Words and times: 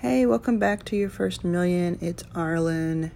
Hey, 0.00 0.24
welcome 0.24 0.58
back 0.58 0.86
to 0.86 0.96
your 0.96 1.10
first 1.10 1.44
million. 1.44 1.98
It's 2.00 2.22
Arlan. 2.34 3.10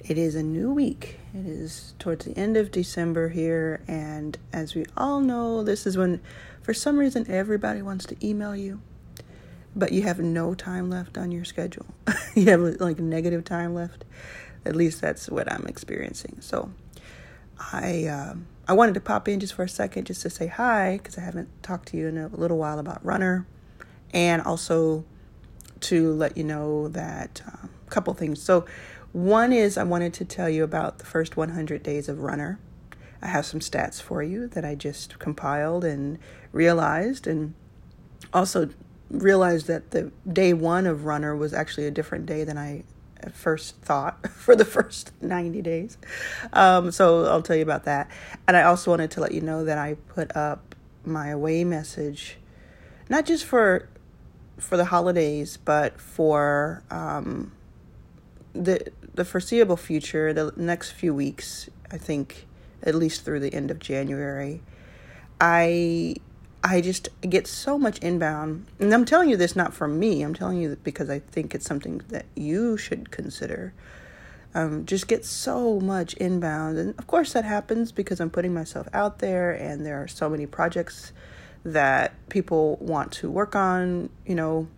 It 0.00 0.18
is 0.18 0.34
a 0.34 0.42
new 0.42 0.72
week. 0.72 1.20
It 1.32 1.46
is 1.46 1.94
towards 2.00 2.24
the 2.24 2.36
end 2.36 2.56
of 2.56 2.72
December 2.72 3.28
here, 3.28 3.80
and 3.86 4.36
as 4.52 4.74
we 4.74 4.86
all 4.96 5.20
know, 5.20 5.62
this 5.62 5.86
is 5.86 5.96
when, 5.96 6.20
for 6.62 6.74
some 6.74 6.98
reason, 6.98 7.30
everybody 7.30 7.80
wants 7.80 8.06
to 8.06 8.16
email 8.26 8.56
you, 8.56 8.80
but 9.76 9.92
you 9.92 10.02
have 10.02 10.18
no 10.18 10.52
time 10.52 10.90
left 10.90 11.16
on 11.16 11.30
your 11.30 11.44
schedule. 11.44 11.86
you 12.34 12.46
have 12.46 12.60
like 12.80 12.98
negative 12.98 13.44
time 13.44 13.72
left. 13.72 14.04
At 14.64 14.74
least 14.74 15.00
that's 15.00 15.28
what 15.28 15.50
I'm 15.52 15.68
experiencing. 15.68 16.38
So, 16.40 16.72
I 17.72 18.06
um, 18.06 18.48
I 18.66 18.72
wanted 18.72 18.94
to 18.94 19.00
pop 19.00 19.28
in 19.28 19.38
just 19.38 19.54
for 19.54 19.62
a 19.62 19.68
second, 19.68 20.08
just 20.08 20.22
to 20.22 20.30
say 20.30 20.48
hi, 20.48 20.96
because 20.96 21.16
I 21.18 21.20
haven't 21.20 21.62
talked 21.62 21.86
to 21.90 21.96
you 21.96 22.08
in 22.08 22.18
a 22.18 22.26
little 22.26 22.58
while 22.58 22.80
about 22.80 23.06
Runner, 23.06 23.46
and 24.12 24.42
also 24.42 25.04
to 25.82 26.12
let 26.12 26.36
you 26.36 26.44
know 26.44 26.88
that 26.88 27.42
a 27.46 27.50
um, 27.50 27.70
couple 27.88 28.14
things. 28.14 28.42
So, 28.42 28.64
one 29.12 29.52
is 29.52 29.76
I 29.76 29.82
wanted 29.82 30.14
to 30.14 30.24
tell 30.24 30.48
you 30.48 30.64
about 30.64 30.98
the 30.98 31.04
first 31.04 31.36
100 31.36 31.82
days 31.82 32.08
of 32.08 32.20
Runner. 32.20 32.58
I 33.20 33.26
have 33.26 33.44
some 33.44 33.60
stats 33.60 34.00
for 34.00 34.22
you 34.22 34.48
that 34.48 34.64
I 34.64 34.74
just 34.74 35.18
compiled 35.18 35.84
and 35.84 36.18
realized, 36.50 37.26
and 37.26 37.54
also 38.32 38.70
realized 39.10 39.66
that 39.66 39.90
the 39.90 40.10
day 40.30 40.54
one 40.54 40.86
of 40.86 41.04
Runner 41.04 41.36
was 41.36 41.52
actually 41.52 41.86
a 41.86 41.90
different 41.90 42.24
day 42.26 42.42
than 42.44 42.56
I 42.56 42.84
at 43.20 43.34
first 43.34 43.76
thought 43.76 44.28
for 44.30 44.56
the 44.56 44.64
first 44.64 45.12
90 45.20 45.62
days. 45.62 45.98
Um, 46.52 46.90
so 46.90 47.26
I'll 47.26 47.42
tell 47.42 47.56
you 47.56 47.62
about 47.62 47.84
that. 47.84 48.10
And 48.48 48.56
I 48.56 48.62
also 48.62 48.90
wanted 48.90 49.10
to 49.12 49.20
let 49.20 49.32
you 49.32 49.40
know 49.40 49.64
that 49.64 49.78
I 49.78 49.94
put 50.08 50.34
up 50.36 50.74
my 51.04 51.28
away 51.28 51.64
message, 51.64 52.36
not 53.08 53.26
just 53.26 53.44
for 53.44 53.88
for 54.62 54.76
the 54.76 54.86
holidays, 54.86 55.58
but 55.62 56.00
for 56.00 56.82
um, 56.90 57.52
the 58.54 58.90
the 59.14 59.24
foreseeable 59.24 59.76
future, 59.76 60.32
the 60.32 60.52
next 60.56 60.92
few 60.92 61.12
weeks, 61.12 61.68
I 61.90 61.98
think 61.98 62.46
at 62.82 62.94
least 62.94 63.24
through 63.24 63.40
the 63.40 63.52
end 63.52 63.70
of 63.70 63.78
January, 63.78 64.62
I 65.40 66.14
I 66.64 66.80
just 66.80 67.08
get 67.20 67.46
so 67.46 67.76
much 67.76 67.98
inbound. 67.98 68.66
And 68.78 68.94
I'm 68.94 69.04
telling 69.04 69.28
you 69.28 69.36
this 69.36 69.56
not 69.56 69.74
for 69.74 69.88
me. 69.88 70.22
I'm 70.22 70.34
telling 70.34 70.58
you 70.58 70.76
because 70.82 71.10
I 71.10 71.18
think 71.18 71.54
it's 71.54 71.66
something 71.66 72.00
that 72.08 72.26
you 72.36 72.76
should 72.76 73.10
consider. 73.10 73.74
Um, 74.54 74.86
just 74.86 75.08
get 75.08 75.24
so 75.24 75.80
much 75.80 76.14
inbound. 76.14 76.78
And 76.78 76.94
of 76.98 77.06
course, 77.06 77.32
that 77.32 77.44
happens 77.44 77.90
because 77.90 78.20
I'm 78.20 78.30
putting 78.30 78.54
myself 78.54 78.86
out 78.92 79.18
there 79.18 79.50
and 79.50 79.84
there 79.84 80.00
are 80.02 80.08
so 80.08 80.30
many 80.30 80.46
projects 80.46 81.12
that 81.64 82.14
people 82.28 82.76
want 82.80 83.12
to 83.12 83.30
work 83.30 83.54
on, 83.54 84.10
you 84.26 84.34
know. 84.34 84.68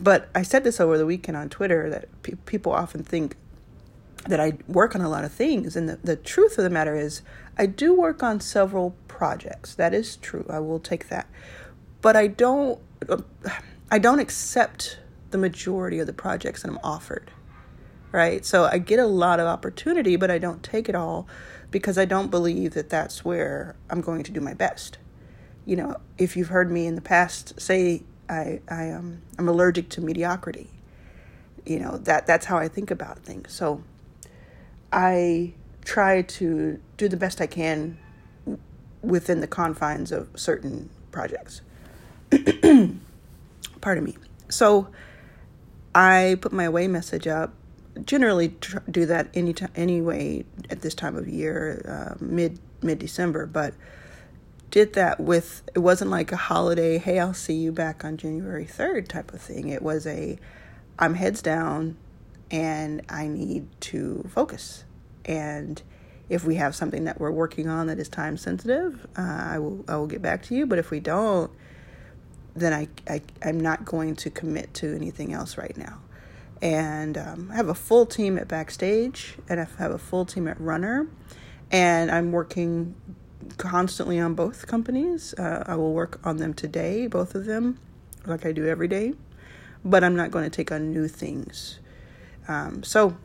But 0.00 0.28
I 0.34 0.42
said 0.42 0.64
this 0.64 0.80
over 0.80 0.96
the 0.96 1.06
weekend 1.06 1.36
on 1.36 1.48
Twitter 1.48 1.90
that 1.90 2.22
pe- 2.22 2.34
people 2.46 2.72
often 2.72 3.02
think 3.02 3.36
that 4.26 4.40
I 4.40 4.58
work 4.66 4.94
on 4.94 5.00
a 5.00 5.08
lot 5.08 5.24
of 5.24 5.32
things. 5.32 5.76
And 5.76 5.88
the, 5.88 5.96
the 5.96 6.16
truth 6.16 6.58
of 6.58 6.64
the 6.64 6.70
matter 6.70 6.94
is, 6.94 7.22
I 7.56 7.66
do 7.66 7.92
work 7.92 8.22
on 8.22 8.40
several 8.40 8.94
projects. 9.08 9.74
That 9.74 9.92
is 9.92 10.16
true. 10.16 10.46
I 10.48 10.60
will 10.60 10.78
take 10.78 11.08
that. 11.08 11.26
But 12.00 12.16
I 12.16 12.28
don't, 12.28 12.78
I 13.90 13.98
don't 13.98 14.20
accept 14.20 14.98
the 15.30 15.38
majority 15.38 15.98
of 15.98 16.06
the 16.06 16.12
projects 16.12 16.62
that 16.62 16.70
I'm 16.70 16.78
offered. 16.82 17.30
Right? 18.12 18.44
So 18.46 18.64
I 18.64 18.78
get 18.78 18.98
a 18.98 19.06
lot 19.06 19.40
of 19.40 19.46
opportunity, 19.46 20.16
but 20.16 20.30
I 20.30 20.38
don't 20.38 20.62
take 20.62 20.88
it 20.88 20.94
all 20.94 21.28
because 21.70 21.98
I 21.98 22.06
don't 22.06 22.30
believe 22.30 22.72
that 22.74 22.88
that's 22.88 23.24
where 23.24 23.76
I'm 23.90 24.00
going 24.00 24.22
to 24.22 24.32
do 24.32 24.40
my 24.40 24.54
best 24.54 24.96
you 25.68 25.76
know, 25.76 25.94
if 26.16 26.34
you've 26.34 26.48
heard 26.48 26.70
me 26.70 26.86
in 26.86 26.94
the 26.94 27.02
past 27.02 27.60
say 27.60 28.02
I, 28.26 28.60
I 28.70 28.90
um, 28.90 29.20
I'm 29.38 29.48
allergic 29.48 29.90
to 29.90 30.00
mediocrity. 30.00 30.70
You 31.66 31.78
know, 31.78 31.98
that 31.98 32.26
that's 32.26 32.46
how 32.46 32.56
I 32.56 32.68
think 32.68 32.90
about 32.90 33.18
things. 33.18 33.52
So 33.52 33.82
I 34.90 35.52
try 35.84 36.22
to 36.22 36.80
do 36.96 37.08
the 37.08 37.18
best 37.18 37.42
I 37.42 37.46
can 37.46 37.98
within 39.02 39.40
the 39.40 39.46
confines 39.46 40.10
of 40.10 40.30
certain 40.36 40.88
projects. 41.12 41.60
Pardon 43.82 44.04
me. 44.04 44.16
So 44.48 44.88
I 45.94 46.38
put 46.40 46.50
my 46.50 46.64
away 46.64 46.88
message 46.88 47.26
up. 47.26 47.52
Generally, 48.06 48.54
tr- 48.60 48.78
do 48.90 49.04
that 49.04 49.28
any 49.34 49.52
time, 49.52 49.72
anyway 49.76 50.46
at 50.70 50.80
this 50.80 50.94
time 50.94 51.14
of 51.14 51.28
year, 51.28 51.84
uh, 51.86 52.24
mid 52.24 52.58
mid 52.80 52.98
December. 52.98 53.44
But 53.44 53.74
did 54.70 54.92
that 54.94 55.18
with 55.18 55.62
it 55.74 55.78
wasn't 55.78 56.10
like 56.10 56.32
a 56.32 56.36
holiday 56.36 56.98
hey 56.98 57.18
i'll 57.18 57.34
see 57.34 57.54
you 57.54 57.72
back 57.72 58.04
on 58.04 58.16
january 58.16 58.66
3rd 58.66 59.08
type 59.08 59.32
of 59.32 59.40
thing. 59.40 59.68
It 59.68 59.82
was 59.82 60.06
a 60.06 60.38
i'm 60.98 61.14
heads 61.14 61.42
down 61.42 61.96
and 62.50 63.02
i 63.08 63.26
need 63.26 63.68
to 63.80 64.28
focus. 64.32 64.84
And 65.24 65.82
if 66.28 66.44
we 66.44 66.56
have 66.56 66.74
something 66.74 67.04
that 67.04 67.20
we're 67.20 67.30
working 67.30 67.68
on 67.68 67.86
that 67.86 67.98
is 67.98 68.08
time 68.08 68.36
sensitive 68.36 69.06
uh, 69.16 69.22
i 69.22 69.58
will 69.58 69.84
i 69.88 69.96
will 69.96 70.06
get 70.06 70.22
back 70.22 70.42
to 70.44 70.54
you. 70.54 70.66
But 70.66 70.78
if 70.78 70.90
we 70.90 71.00
don't 71.00 71.50
then 72.54 72.72
I, 72.72 72.88
I 73.08 73.22
i'm 73.44 73.60
not 73.60 73.84
going 73.84 74.16
to 74.16 74.30
commit 74.30 74.74
to 74.74 74.94
anything 74.94 75.32
else 75.32 75.56
right 75.56 75.76
now. 75.76 76.00
And 76.60 77.16
um, 77.16 77.48
i 77.52 77.56
have 77.56 77.68
a 77.68 77.74
full 77.74 78.04
team 78.04 78.36
at 78.36 78.48
backstage 78.48 79.36
and 79.48 79.60
i 79.60 79.66
have 79.78 79.92
a 79.92 79.98
full 79.98 80.26
team 80.26 80.46
at 80.46 80.60
runner. 80.60 81.06
And 81.70 82.10
i'm 82.10 82.32
working 82.32 82.94
constantly 83.56 84.18
on 84.18 84.34
both 84.34 84.66
companies. 84.66 85.34
Uh, 85.34 85.64
I 85.66 85.76
will 85.76 85.92
work 85.92 86.20
on 86.24 86.36
them 86.36 86.54
today, 86.54 87.06
both 87.06 87.34
of 87.34 87.46
them, 87.46 87.78
like 88.26 88.44
I 88.44 88.52
do 88.52 88.66
every 88.66 88.88
day, 88.88 89.14
but 89.84 90.04
I'm 90.04 90.16
not 90.16 90.30
going 90.30 90.44
to 90.44 90.50
take 90.50 90.70
on 90.70 90.92
new 90.92 91.08
things. 91.08 91.80
Um, 92.46 92.82
so 92.82 93.16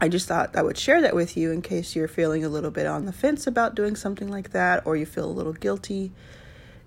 I 0.00 0.08
just 0.08 0.26
thought 0.26 0.56
I 0.56 0.62
would 0.62 0.76
share 0.76 1.00
that 1.02 1.14
with 1.14 1.36
you 1.36 1.50
in 1.50 1.62
case 1.62 1.94
you're 1.94 2.08
feeling 2.08 2.44
a 2.44 2.48
little 2.48 2.70
bit 2.70 2.86
on 2.86 3.06
the 3.06 3.12
fence 3.12 3.46
about 3.46 3.74
doing 3.74 3.96
something 3.96 4.28
like 4.28 4.50
that 4.50 4.86
or 4.86 4.96
you 4.96 5.06
feel 5.06 5.24
a 5.24 5.32
little 5.32 5.52
guilty, 5.52 6.12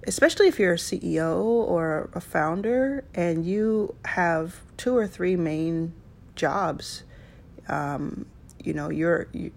especially 0.05 0.47
if 0.47 0.59
you're 0.59 0.73
a 0.73 0.77
CEO 0.77 1.35
or 1.37 2.09
a 2.13 2.21
founder 2.21 3.05
and 3.15 3.45
you 3.45 3.95
have 4.05 4.61
two 4.75 4.95
or 4.95 5.07
three 5.07 5.35
main 5.35 5.93
jobs. 6.35 7.03
Um, 7.69 8.25
you 8.63 8.73
know, 8.73 8.89
you're 8.89 9.27
you, 9.31 9.51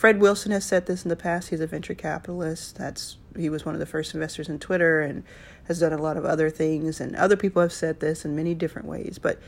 Fred 0.00 0.18
Wilson 0.18 0.50
has 0.50 0.64
said 0.64 0.86
this 0.86 1.04
in 1.04 1.10
the 1.10 1.14
past. 1.14 1.50
He's 1.50 1.60
a 1.60 1.66
venture 1.66 1.92
capitalist. 1.92 2.76
That's 2.76 3.18
he 3.36 3.50
was 3.50 3.66
one 3.66 3.74
of 3.74 3.80
the 3.80 3.84
first 3.84 4.14
investors 4.14 4.48
in 4.48 4.58
Twitter 4.58 5.02
and 5.02 5.24
has 5.64 5.80
done 5.80 5.92
a 5.92 6.00
lot 6.00 6.16
of 6.16 6.24
other 6.24 6.48
things. 6.48 7.02
And 7.02 7.14
other 7.14 7.36
people 7.36 7.60
have 7.60 7.70
said 7.70 8.00
this 8.00 8.24
in 8.24 8.34
many 8.34 8.54
different 8.54 8.88
ways. 8.88 9.18
But 9.20 9.38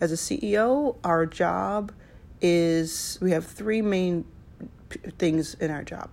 as 0.00 0.10
a 0.10 0.14
CEO, 0.14 0.96
our 1.04 1.26
job 1.26 1.92
is 2.40 3.18
we 3.20 3.32
have 3.32 3.44
three 3.44 3.82
main 3.82 4.24
things 5.18 5.52
in 5.52 5.70
our 5.70 5.82
job. 5.82 6.08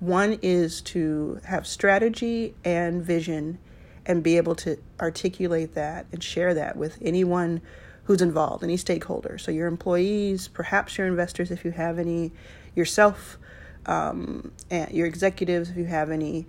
One 0.00 0.38
is 0.40 0.80
to 0.80 1.38
have 1.44 1.66
strategy 1.66 2.54
and 2.64 3.02
vision 3.02 3.58
and 4.06 4.22
be 4.22 4.38
able 4.38 4.54
to 4.54 4.78
articulate 5.02 5.74
that 5.74 6.06
and 6.12 6.24
share 6.24 6.54
that 6.54 6.78
with 6.78 6.96
anyone 7.02 7.60
who's 8.04 8.22
involved, 8.22 8.64
any 8.64 8.78
stakeholder. 8.78 9.36
So 9.36 9.50
your 9.50 9.66
employees, 9.66 10.48
perhaps 10.48 10.96
your 10.96 11.06
investors 11.06 11.50
if 11.50 11.62
you 11.62 11.72
have 11.72 11.98
any, 11.98 12.32
yourself, 12.74 13.38
um, 13.86 14.52
and 14.70 14.90
your 14.90 15.06
executives 15.06 15.70
if 15.70 15.76
you 15.76 15.86
have 15.86 16.10
any, 16.10 16.46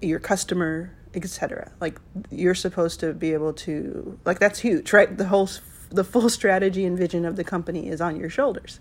your 0.00 0.18
customer, 0.18 0.96
etc. 1.14 1.72
Like 1.80 2.00
you're 2.30 2.54
supposed 2.54 3.00
to 3.00 3.12
be 3.12 3.32
able 3.32 3.52
to 3.54 4.18
like 4.24 4.38
that's 4.38 4.60
huge, 4.60 4.92
right? 4.92 5.16
The 5.16 5.26
whole 5.26 5.48
the 5.90 6.04
full 6.04 6.28
strategy 6.28 6.84
and 6.84 6.96
vision 6.96 7.24
of 7.24 7.36
the 7.36 7.44
company 7.44 7.88
is 7.88 8.00
on 8.00 8.16
your 8.16 8.30
shoulders. 8.30 8.80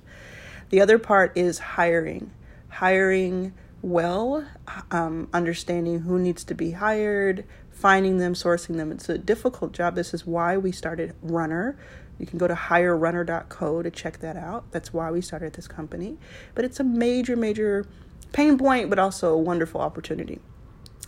The 0.70 0.82
other 0.82 1.00
part 1.00 1.36
is 1.36 1.60
hiring, 1.60 2.32
hiring 2.70 3.54
well, 3.82 4.46
um, 4.92 5.30
understanding 5.34 6.00
who 6.00 6.20
needs 6.20 6.44
to 6.44 6.54
be 6.54 6.72
hired, 6.72 7.46
finding 7.72 8.18
them, 8.18 8.34
sourcing 8.34 8.76
them. 8.76 8.92
It's 8.92 9.10
a 9.10 9.18
difficult 9.18 9.72
job. 9.72 9.96
This 9.96 10.14
is 10.14 10.28
why 10.28 10.58
we 10.58 10.72
started 10.72 11.16
Runner 11.22 11.78
you 12.20 12.26
can 12.26 12.38
go 12.38 12.48
to 12.48 12.54
hirerunner.co 12.54 13.82
to 13.82 13.90
check 13.90 14.20
that 14.20 14.36
out. 14.36 14.72
That's 14.72 14.94
why 14.94 15.10
we 15.10 15.22
started 15.22 15.54
this 15.54 15.68
company. 15.68 16.18
But 16.54 16.66
it's 16.66 16.80
a 16.80 16.84
major, 16.84 17.36
major 17.36 17.86
pain 18.34 18.58
point, 18.58 18.90
but 18.90 19.00
also 19.00 19.34
a 19.34 19.38
wonderful 19.38 19.82
opportunity. 19.82 20.40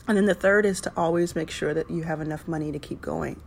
And 0.07 0.17
then 0.17 0.25
the 0.25 0.33
third 0.33 0.65
is 0.65 0.81
to 0.81 0.93
always 0.97 1.35
make 1.35 1.51
sure 1.51 1.73
that 1.73 1.91
you 1.91 2.03
have 2.03 2.21
enough 2.21 2.47
money 2.47 2.71
to 2.71 2.79
keep 2.79 3.01
going. 3.01 3.41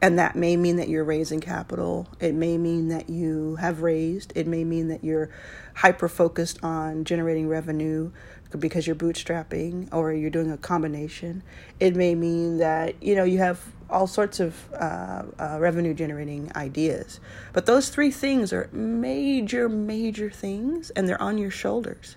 And 0.00 0.18
that 0.18 0.36
may 0.36 0.56
mean 0.56 0.76
that 0.76 0.88
you're 0.88 1.04
raising 1.04 1.40
capital. 1.40 2.06
It 2.20 2.34
may 2.34 2.58
mean 2.58 2.88
that 2.88 3.10
you 3.10 3.56
have 3.56 3.82
raised. 3.82 4.32
It 4.36 4.46
may 4.46 4.62
mean 4.62 4.88
that 4.88 5.02
you're 5.02 5.30
hyper 5.74 6.08
focused 6.08 6.62
on 6.62 7.04
generating 7.04 7.48
revenue 7.48 8.12
because 8.58 8.86
you're 8.86 8.96
bootstrapping 8.96 9.92
or 9.92 10.12
you're 10.12 10.30
doing 10.30 10.50
a 10.50 10.56
combination. 10.56 11.42
It 11.80 11.96
may 11.96 12.14
mean 12.14 12.58
that, 12.58 13.02
you 13.02 13.14
know, 13.14 13.24
you 13.24 13.38
have 13.38 13.60
all 13.88 14.06
sorts 14.06 14.40
of 14.40 14.72
uh, 14.74 15.22
uh, 15.38 15.58
revenue 15.60 15.94
generating 15.94 16.50
ideas. 16.56 17.20
But 17.52 17.66
those 17.66 17.88
three 17.88 18.10
things 18.10 18.52
are 18.52 18.68
major, 18.72 19.68
major 19.68 20.30
things 20.30 20.90
and 20.90 21.08
they're 21.08 21.20
on 21.20 21.38
your 21.38 21.50
shoulders. 21.50 22.16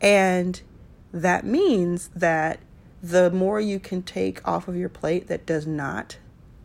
And 0.00 0.60
that 1.12 1.44
means 1.44 2.08
that 2.14 2.60
the 3.02 3.30
more 3.30 3.60
you 3.60 3.80
can 3.80 4.02
take 4.02 4.46
off 4.46 4.68
of 4.68 4.76
your 4.76 4.88
plate 4.88 5.28
that 5.28 5.46
does 5.46 5.66
not 5.66 6.18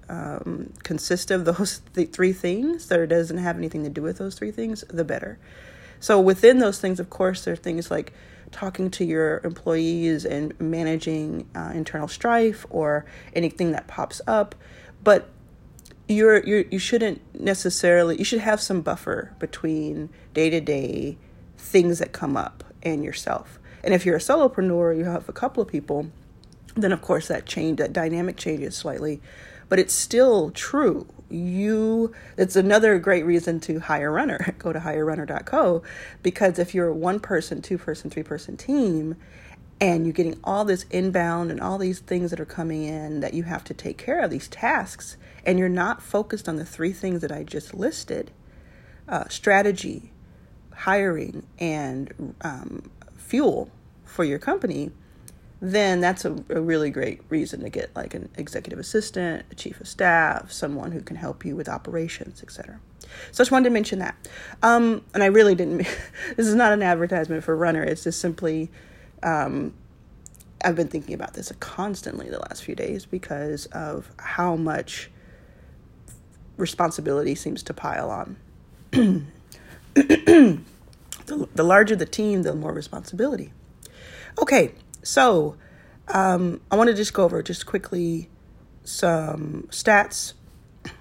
um, 0.09 0.73
consist 0.83 1.31
of 1.31 1.45
those 1.45 1.81
th- 1.93 2.11
three 2.11 2.33
things, 2.33 2.87
that 2.87 3.09
doesn't 3.09 3.37
have 3.37 3.57
anything 3.57 3.83
to 3.83 3.89
do 3.89 4.01
with 4.01 4.17
those 4.17 4.35
three 4.35 4.51
things, 4.51 4.83
the 4.89 5.03
better. 5.03 5.39
So 5.99 6.19
within 6.19 6.59
those 6.59 6.79
things, 6.79 6.99
of 6.99 7.09
course, 7.09 7.45
there 7.45 7.53
are 7.53 7.57
things 7.57 7.89
like 7.89 8.13
talking 8.55 8.89
to 8.89 9.03
your 9.03 9.41
employees 9.43 10.23
and 10.23 10.57
managing 10.61 11.45
uh, 11.53 11.71
internal 11.73 12.07
strife 12.07 12.65
or 12.69 13.05
anything 13.33 13.73
that 13.73 13.85
pops 13.85 14.21
up, 14.27 14.55
but 15.03 15.29
you're, 16.07 16.41
you're 16.45 16.61
you 16.71 16.79
shouldn't 16.79 17.19
necessarily 17.37 18.17
you 18.17 18.23
should 18.23 18.39
have 18.39 18.61
some 18.61 18.79
buffer 18.79 19.35
between 19.39 20.09
day 20.33 20.49
to 20.49 20.61
day 20.61 21.17
things 21.57 21.99
that 21.99 22.13
come 22.13 22.37
up 22.37 22.63
and 22.81 23.03
yourself. 23.03 23.59
And 23.83 23.93
if 23.93 24.05
you're 24.05 24.15
a 24.15 24.19
solopreneur, 24.19 24.97
you 24.97 25.03
have 25.03 25.27
a 25.27 25.33
couple 25.33 25.61
of 25.61 25.67
people, 25.67 26.07
then 26.75 26.93
of 26.93 27.01
course 27.01 27.27
that 27.27 27.45
change 27.45 27.79
that 27.79 27.91
dynamic 27.91 28.37
changes 28.37 28.77
slightly, 28.77 29.21
but 29.69 29.79
it's 29.79 29.93
still 29.93 30.51
true. 30.51 31.07
You 31.29 32.13
it's 32.37 32.55
another 32.55 32.99
great 32.99 33.25
reason 33.25 33.59
to 33.61 33.79
hire 33.79 34.11
runner. 34.11 34.55
Go 34.59 34.71
to 34.71 34.79
hirerunner.co 34.79 35.81
because 36.21 36.59
if 36.59 36.75
you're 36.75 36.89
a 36.89 36.93
one 36.93 37.19
person, 37.19 37.61
two 37.61 37.77
person, 37.77 38.09
three 38.09 38.23
person 38.23 38.57
team 38.57 39.15
and 39.81 40.05
you're 40.05 40.13
getting 40.13 40.39
all 40.43 40.63
this 40.63 40.85
inbound 40.89 41.51
and 41.51 41.59
all 41.59 41.77
these 41.77 41.99
things 41.99 42.31
that 42.31 42.39
are 42.39 42.45
coming 42.45 42.83
in 42.83 43.19
that 43.19 43.33
you 43.33 43.43
have 43.43 43.63
to 43.65 43.73
take 43.73 43.97
care 43.97 44.21
of 44.21 44.31
these 44.31 44.47
tasks 44.47 45.17
and 45.45 45.59
you're 45.59 45.67
not 45.67 46.01
focused 46.01 46.47
on 46.47 46.55
the 46.55 46.65
three 46.65 46.93
things 46.93 47.21
that 47.21 47.31
I 47.31 47.43
just 47.43 47.73
listed 47.73 48.31
uh, 49.07 49.27
strategy, 49.29 50.11
hiring, 50.73 51.45
and 51.59 52.35
um, 52.41 52.89
fuel 53.15 53.69
for 54.03 54.23
your 54.23 54.39
company, 54.39 54.91
then 55.61 56.01
that's 56.01 56.25
a, 56.25 56.35
a, 56.49 56.59
really 56.59 56.89
great 56.89 57.21
reason 57.29 57.61
to 57.61 57.69
get 57.69 57.95
like 57.95 58.13
an 58.13 58.29
executive 58.35 58.77
assistant, 58.77 59.45
a 59.51 59.55
chief 59.55 59.79
of 59.79 59.87
staff, 59.87 60.51
someone 60.51 60.91
who 60.91 61.01
can 61.01 61.15
help 61.15 61.45
you 61.45 61.55
with 61.55 61.69
operations, 61.69 62.43
etc. 62.43 62.79
So 62.99 63.07
I 63.07 63.37
just 63.37 63.51
wanted 63.51 63.65
to 63.65 63.69
mention 63.69 63.99
that. 63.99 64.15
Um, 64.61 65.03
and 65.13 65.23
I 65.23 65.27
really 65.27 65.55
didn't, 65.55 65.77
this 66.35 66.47
is 66.47 66.55
not 66.55 66.73
an 66.73 66.83
advertisement 66.83 67.43
for 67.43 67.55
Runner, 67.55 67.83
it's 67.83 68.03
just 68.03 68.19
simply, 68.19 68.69
um, 69.23 69.73
I've 70.63 70.75
been 70.75 70.87
thinking 70.87 71.13
about 71.13 71.33
this 71.33 71.51
constantly 71.59 72.29
the 72.29 72.39
last 72.39 72.63
few 72.63 72.75
days 72.75 73.05
because 73.05 73.67
of 73.67 74.11
how 74.17 74.55
much 74.55 75.09
responsibility 76.57 77.35
seems 77.35 77.63
to 77.63 77.73
pile 77.73 78.09
on. 78.09 78.37
the, 79.95 80.59
the 81.25 81.63
larger 81.63 81.95
the 81.95 82.05
team, 82.05 82.43
the 82.43 82.55
more 82.55 82.73
responsibility. 82.73 83.51
Okay, 84.41 84.73
so 85.05 85.55
um, 86.07 86.61
I 86.71 86.75
want 86.75 86.89
to 86.89 86.95
just 86.95 87.13
go 87.13 87.23
over 87.23 87.41
just 87.41 87.65
quickly 87.65 88.29
some 88.83 89.67
stats 89.71 90.33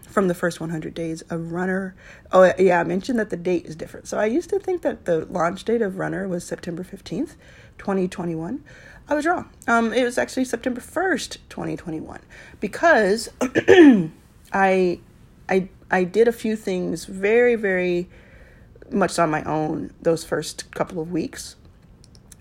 from 0.02 0.28
the 0.28 0.34
first 0.34 0.60
100 0.60 0.94
days 0.94 1.22
of 1.22 1.52
Runner. 1.52 1.94
Oh, 2.30 2.52
yeah, 2.58 2.80
I 2.80 2.84
mentioned 2.84 3.18
that 3.18 3.30
the 3.30 3.36
date 3.36 3.66
is 3.66 3.74
different. 3.74 4.06
So 4.06 4.18
I 4.18 4.26
used 4.26 4.50
to 4.50 4.58
think 4.58 4.82
that 4.82 5.06
the 5.06 5.24
launch 5.26 5.64
date 5.64 5.82
of 5.82 5.98
Runner 5.98 6.28
was 6.28 6.44
September 6.44 6.84
15th, 6.84 7.34
2021. 7.78 8.62
I 9.08 9.14
was 9.14 9.26
wrong. 9.26 9.50
Um, 9.66 9.92
it 9.92 10.04
was 10.04 10.18
actually 10.18 10.44
September 10.44 10.80
1st, 10.80 11.38
2021, 11.48 12.20
because 12.60 13.28
I 14.52 15.00
I 15.48 15.68
I 15.90 16.04
did 16.04 16.26
a 16.26 16.32
few 16.32 16.56
things 16.56 17.04
very 17.04 17.54
very 17.54 18.08
much 18.90 19.18
on 19.18 19.30
my 19.30 19.42
own 19.44 19.92
those 20.00 20.24
first 20.24 20.70
couple 20.70 21.02
of 21.02 21.10
weeks. 21.10 21.56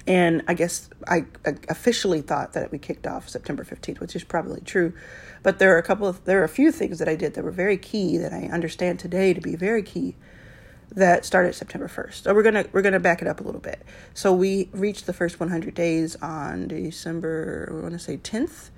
And 0.06 0.44
I 0.48 0.54
guess 0.54 0.90
I, 1.08 1.26
officially 1.70 2.22
thought 2.22 2.54
that 2.54 2.72
we 2.72 2.78
kicked 2.78 3.08
off 3.08 3.30
September 3.30 3.64
15th, 3.64 4.00
which 4.02 4.16
is 4.16 4.24
probably 4.24 4.60
true. 4.62 4.94
But 5.44 5.60
there 5.60 5.74
are 5.74 5.78
a 5.78 5.84
couple 5.84 6.08
of 6.08 6.24
there 6.26 6.42
are 6.42 6.44
a 6.44 6.50
few 6.50 6.72
things 6.72 7.00
that 7.00 7.08
I 7.08 7.16
did 7.16 7.36
that 7.36 7.44
were 7.44 7.52
very 7.52 7.78
key 7.78 8.18
that 8.18 8.34
I 8.34 8.50
understand 8.52 9.00
today 9.00 9.34
to 9.34 9.40
be 9.40 9.56
very 9.56 9.84
key 9.84 10.16
that 10.92 11.26
started 11.26 11.56
September 11.56 11.88
1st. 11.88 12.24
So 12.24 12.34
we're 12.34 12.44
going 12.44 12.56
to 12.56 12.70
we're 12.72 12.82
going 12.82 12.94
to 12.94 13.00
back 13.00 13.22
it 13.22 13.28
up 13.28 13.40
a 13.40 13.44
little 13.44 13.62
bit. 13.62 13.84
So 14.14 14.34
we 14.34 14.70
reached 14.72 15.06
the 15.06 15.14
first 15.14 15.40
100 15.40 15.74
days 15.74 16.16
on 16.18 16.68
December 16.68 17.70
I 17.72 17.82
want 17.82 17.94
to 17.94 18.00
say 18.00 18.18
10th. 18.18 18.70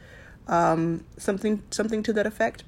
Um, 0.48 1.06
something 1.18 1.64
something 1.72 2.04
to 2.04 2.14
that 2.14 2.26
effect. 2.26 2.64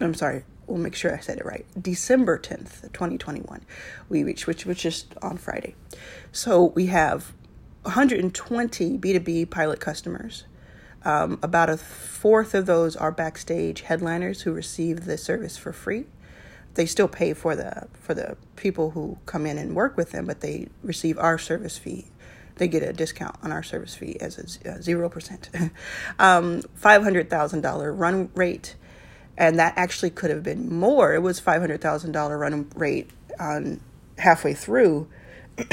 I'm 0.00 0.14
sorry, 0.14 0.44
we'll 0.70 0.80
make 0.80 0.94
sure 0.94 1.14
I 1.14 1.20
said 1.20 1.38
it 1.38 1.44
right. 1.44 1.66
December 1.80 2.38
10th, 2.38 2.82
2021, 2.92 3.62
we 4.08 4.24
reached, 4.24 4.46
which 4.46 4.64
was 4.64 4.78
just 4.78 5.14
on 5.20 5.36
Friday. 5.36 5.74
So 6.32 6.64
we 6.64 6.86
have 6.86 7.32
120 7.82 8.98
B2B 8.98 9.50
pilot 9.50 9.80
customers. 9.80 10.44
Um, 11.02 11.38
about 11.42 11.70
a 11.70 11.76
fourth 11.76 12.54
of 12.54 12.66
those 12.66 12.94
are 12.94 13.10
backstage 13.10 13.82
headliners 13.82 14.42
who 14.42 14.52
receive 14.52 15.06
the 15.06 15.16
service 15.16 15.56
for 15.56 15.72
free. 15.72 16.04
They 16.74 16.86
still 16.86 17.08
pay 17.08 17.32
for 17.32 17.56
the 17.56 17.88
for 17.94 18.14
the 18.14 18.36
people 18.56 18.90
who 18.90 19.18
come 19.26 19.46
in 19.46 19.58
and 19.58 19.74
work 19.74 19.96
with 19.96 20.12
them, 20.12 20.26
but 20.26 20.40
they 20.40 20.68
receive 20.82 21.18
our 21.18 21.38
service 21.38 21.78
fee. 21.78 22.06
They 22.56 22.68
get 22.68 22.82
a 22.82 22.92
discount 22.92 23.36
on 23.42 23.50
our 23.50 23.62
service 23.62 23.94
fee 23.94 24.18
as 24.20 24.38
a 24.38 24.82
zero 24.82 25.08
percent. 25.08 25.48
um, 26.18 26.62
Five 26.74 27.02
hundred 27.02 27.30
thousand 27.30 27.62
dollar 27.62 27.92
run 27.92 28.30
rate 28.34 28.76
and 29.40 29.58
that 29.58 29.72
actually 29.76 30.10
could 30.10 30.30
have 30.30 30.42
been 30.42 30.72
more. 30.72 31.14
It 31.14 31.22
was 31.22 31.40
five 31.40 31.62
hundred 31.62 31.80
thousand 31.80 32.12
dollar 32.12 32.36
run 32.36 32.70
rate 32.76 33.10
on 33.40 33.80
halfway 34.18 34.52
through, 34.52 35.08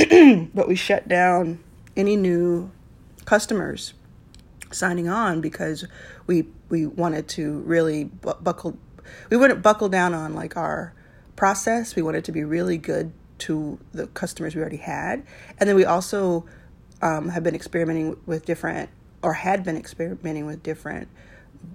but 0.53 0.69
we 0.69 0.75
shut 0.75 1.07
down 1.09 1.59
any 1.95 2.15
new 2.15 2.71
customers 3.25 3.93
signing 4.71 5.09
on 5.09 5.41
because 5.41 5.85
we 6.27 6.47
we 6.69 6.85
wanted 6.85 7.27
to 7.27 7.59
really 7.59 8.05
bu- 8.05 8.35
buckle 8.35 8.77
we 9.29 9.35
wouldn't 9.35 9.61
buckle 9.61 9.89
down 9.89 10.13
on 10.13 10.33
like 10.33 10.55
our 10.55 10.93
process. 11.35 11.93
We 11.93 12.01
wanted 12.01 12.23
to 12.25 12.31
be 12.31 12.45
really 12.45 12.77
good 12.77 13.11
to 13.39 13.77
the 13.91 14.07
customers 14.07 14.55
we 14.55 14.61
already 14.61 14.77
had, 14.77 15.23
and 15.59 15.67
then 15.67 15.75
we 15.75 15.83
also 15.83 16.45
um, 17.01 17.29
have 17.29 17.43
been 17.43 17.53
experimenting 17.53 18.15
with 18.25 18.45
different 18.45 18.89
or 19.21 19.33
had 19.33 19.65
been 19.65 19.75
experimenting 19.75 20.45
with 20.45 20.63
different 20.63 21.09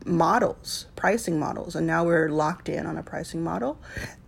models, 0.05 0.87
pricing 0.97 1.39
models, 1.39 1.75
and 1.77 1.87
now 1.87 2.05
we're 2.05 2.29
locked 2.29 2.69
in 2.69 2.87
on 2.87 2.97
a 2.97 3.03
pricing 3.03 3.43
model, 3.43 3.79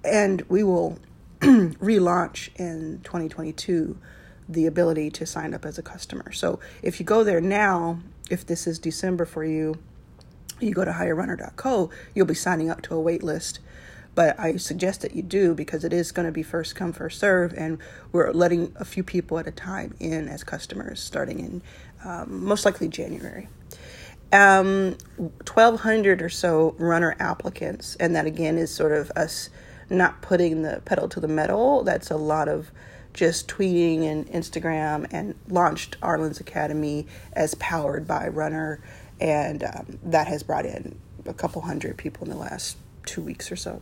and 0.04 0.42
we 0.48 0.62
will 0.62 0.98
relaunch 1.40 2.48
in 2.56 3.00
2022 3.04 3.98
the 4.48 4.66
ability 4.66 5.10
to 5.10 5.26
sign 5.26 5.54
up 5.54 5.64
as 5.64 5.78
a 5.78 5.82
customer. 5.82 6.32
So 6.32 6.60
if 6.82 7.00
you 7.00 7.06
go 7.06 7.24
there 7.24 7.40
now, 7.40 8.00
if 8.30 8.46
this 8.46 8.66
is 8.66 8.78
December 8.78 9.24
for 9.24 9.44
you, 9.44 9.78
you 10.60 10.72
go 10.72 10.84
to 10.84 10.92
hirerunner.co, 10.92 11.90
you'll 12.14 12.26
be 12.26 12.34
signing 12.34 12.70
up 12.70 12.82
to 12.82 12.94
a 12.94 13.00
wait 13.00 13.22
list. 13.22 13.60
But 14.14 14.38
I 14.38 14.56
suggest 14.56 15.00
that 15.00 15.16
you 15.16 15.22
do 15.22 15.54
because 15.54 15.82
it 15.82 15.92
is 15.92 16.12
going 16.12 16.26
to 16.26 16.32
be 16.32 16.44
first 16.44 16.76
come, 16.76 16.92
first 16.92 17.18
serve, 17.18 17.52
and 17.56 17.78
we're 18.12 18.30
letting 18.30 18.72
a 18.76 18.84
few 18.84 19.02
people 19.02 19.38
at 19.38 19.46
a 19.48 19.50
time 19.50 19.94
in 19.98 20.28
as 20.28 20.44
customers 20.44 21.00
starting 21.00 21.40
in 21.40 21.62
um, 22.04 22.44
most 22.44 22.64
likely 22.64 22.86
January 22.86 23.48
um, 24.34 24.96
1,200 25.16 26.20
or 26.20 26.28
so 26.28 26.74
runner 26.76 27.14
applicants. 27.20 27.94
And 27.96 28.16
that 28.16 28.26
again 28.26 28.58
is 28.58 28.74
sort 28.74 28.92
of 28.92 29.10
us 29.12 29.48
not 29.88 30.20
putting 30.22 30.62
the 30.62 30.82
pedal 30.84 31.08
to 31.10 31.20
the 31.20 31.28
metal. 31.28 31.84
That's 31.84 32.10
a 32.10 32.16
lot 32.16 32.48
of 32.48 32.70
just 33.12 33.46
tweeting 33.46 34.02
and 34.02 34.26
Instagram 34.26 35.06
and 35.12 35.36
launched 35.48 35.96
Arlan's 36.02 36.40
Academy 36.40 37.06
as 37.32 37.54
powered 37.54 38.08
by 38.08 38.26
Runner. 38.26 38.82
And 39.20 39.62
um, 39.62 39.98
that 40.02 40.26
has 40.26 40.42
brought 40.42 40.66
in 40.66 40.98
a 41.24 41.32
couple 41.32 41.62
hundred 41.62 41.96
people 41.96 42.24
in 42.24 42.30
the 42.30 42.36
last 42.36 42.76
two 43.06 43.22
weeks 43.22 43.52
or 43.52 43.56
so, 43.56 43.80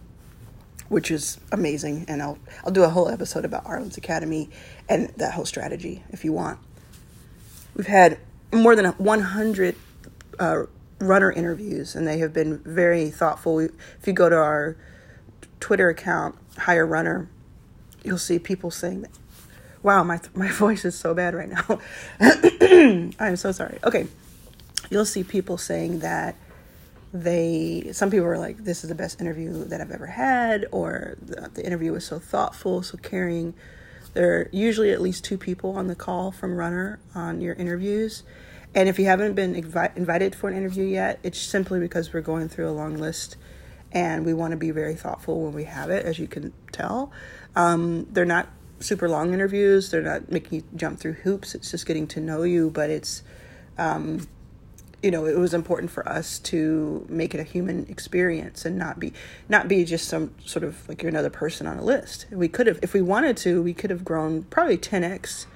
which 0.90 1.10
is 1.10 1.40
amazing. 1.50 2.04
And 2.08 2.20
I'll, 2.20 2.38
I'll 2.62 2.72
do 2.72 2.82
a 2.82 2.90
whole 2.90 3.08
episode 3.08 3.46
about 3.46 3.64
Arlan's 3.64 3.96
Academy 3.96 4.50
and 4.86 5.08
that 5.16 5.32
whole 5.32 5.46
strategy 5.46 6.02
if 6.10 6.26
you 6.26 6.32
want. 6.32 6.58
We've 7.74 7.86
had 7.86 8.18
more 8.52 8.76
than 8.76 8.84
100 8.84 9.76
uh, 10.42 10.66
runner 10.98 11.30
interviews, 11.30 11.94
and 11.94 12.06
they 12.06 12.18
have 12.18 12.32
been 12.32 12.58
very 12.58 13.10
thoughtful. 13.10 13.60
if 13.60 13.70
you 14.06 14.12
go 14.12 14.28
to 14.28 14.36
our 14.36 14.76
Twitter 15.60 15.88
account, 15.88 16.34
Hire 16.58 16.84
Runner, 16.84 17.28
you'll 18.02 18.18
see 18.18 18.38
people 18.40 18.70
saying 18.70 19.02
that. 19.02 19.10
Wow, 19.82 20.02
my 20.02 20.20
my 20.34 20.48
voice 20.64 20.84
is 20.84 20.96
so 20.96 21.14
bad 21.14 21.34
right 21.34 21.48
now. 21.48 21.78
I'm 23.20 23.36
so 23.36 23.52
sorry. 23.52 23.78
Okay, 23.84 24.08
you'll 24.90 25.04
see 25.04 25.22
people 25.22 25.58
saying 25.58 26.00
that 26.00 26.34
they. 27.12 27.90
Some 27.92 28.10
people 28.10 28.26
are 28.26 28.38
like, 28.38 28.64
"This 28.64 28.82
is 28.82 28.88
the 28.88 28.96
best 28.96 29.20
interview 29.20 29.64
that 29.66 29.80
I've 29.80 29.92
ever 29.92 30.06
had," 30.06 30.66
or 30.72 31.16
the, 31.22 31.50
the 31.54 31.64
interview 31.64 31.92
was 31.92 32.04
so 32.04 32.18
thoughtful, 32.18 32.82
so 32.82 32.98
caring. 32.98 33.54
There 34.14 34.40
are 34.40 34.48
usually 34.52 34.90
at 34.90 35.00
least 35.00 35.24
two 35.24 35.38
people 35.38 35.76
on 35.76 35.86
the 35.86 35.94
call 35.94 36.32
from 36.32 36.56
Runner 36.56 36.98
on 37.14 37.40
your 37.40 37.54
interviews 37.54 38.24
and 38.74 38.88
if 38.88 38.98
you 38.98 39.04
haven't 39.06 39.34
been 39.34 39.54
invi- 39.54 39.96
invited 39.96 40.34
for 40.34 40.48
an 40.48 40.56
interview 40.56 40.84
yet, 40.84 41.18
it's 41.22 41.38
simply 41.38 41.80
because 41.80 42.12
we're 42.12 42.20
going 42.20 42.48
through 42.48 42.68
a 42.68 42.72
long 42.72 42.96
list 42.96 43.36
and 43.92 44.24
we 44.24 44.32
want 44.32 44.52
to 44.52 44.56
be 44.56 44.70
very 44.70 44.94
thoughtful 44.94 45.42
when 45.42 45.52
we 45.52 45.64
have 45.64 45.90
it, 45.90 46.06
as 46.06 46.18
you 46.18 46.26
can 46.26 46.52
tell. 46.72 47.12
Um, 47.54 48.06
they're 48.10 48.24
not 48.24 48.48
super 48.80 49.08
long 49.08 49.34
interviews, 49.34 49.90
they're 49.90 50.02
not 50.02 50.30
making 50.30 50.60
you 50.60 50.64
jump 50.74 50.98
through 50.98 51.14
hoops, 51.14 51.54
it's 51.54 51.70
just 51.70 51.86
getting 51.86 52.06
to 52.08 52.20
know 52.20 52.42
you, 52.42 52.70
but 52.70 52.90
it's. 52.90 53.22
Um, 53.78 54.26
you 55.02 55.10
know 55.10 55.26
it 55.26 55.36
was 55.36 55.52
important 55.52 55.90
for 55.90 56.08
us 56.08 56.38
to 56.38 57.04
make 57.08 57.34
it 57.34 57.40
a 57.40 57.42
human 57.42 57.86
experience 57.88 58.64
and 58.64 58.78
not 58.78 59.00
be 59.00 59.12
not 59.48 59.68
be 59.68 59.84
just 59.84 60.08
some 60.08 60.32
sort 60.44 60.62
of 60.62 60.88
like 60.88 61.02
you're 61.02 61.10
another 61.10 61.30
person 61.30 61.66
on 61.66 61.76
a 61.76 61.84
list 61.84 62.26
we 62.30 62.48
could 62.48 62.66
have 62.66 62.78
if 62.82 62.94
we 62.94 63.02
wanted 63.02 63.36
to 63.36 63.60
we 63.62 63.74
could 63.74 63.90
have 63.90 64.04
grown 64.04 64.44
probably 64.44 64.78
10x 64.78 65.46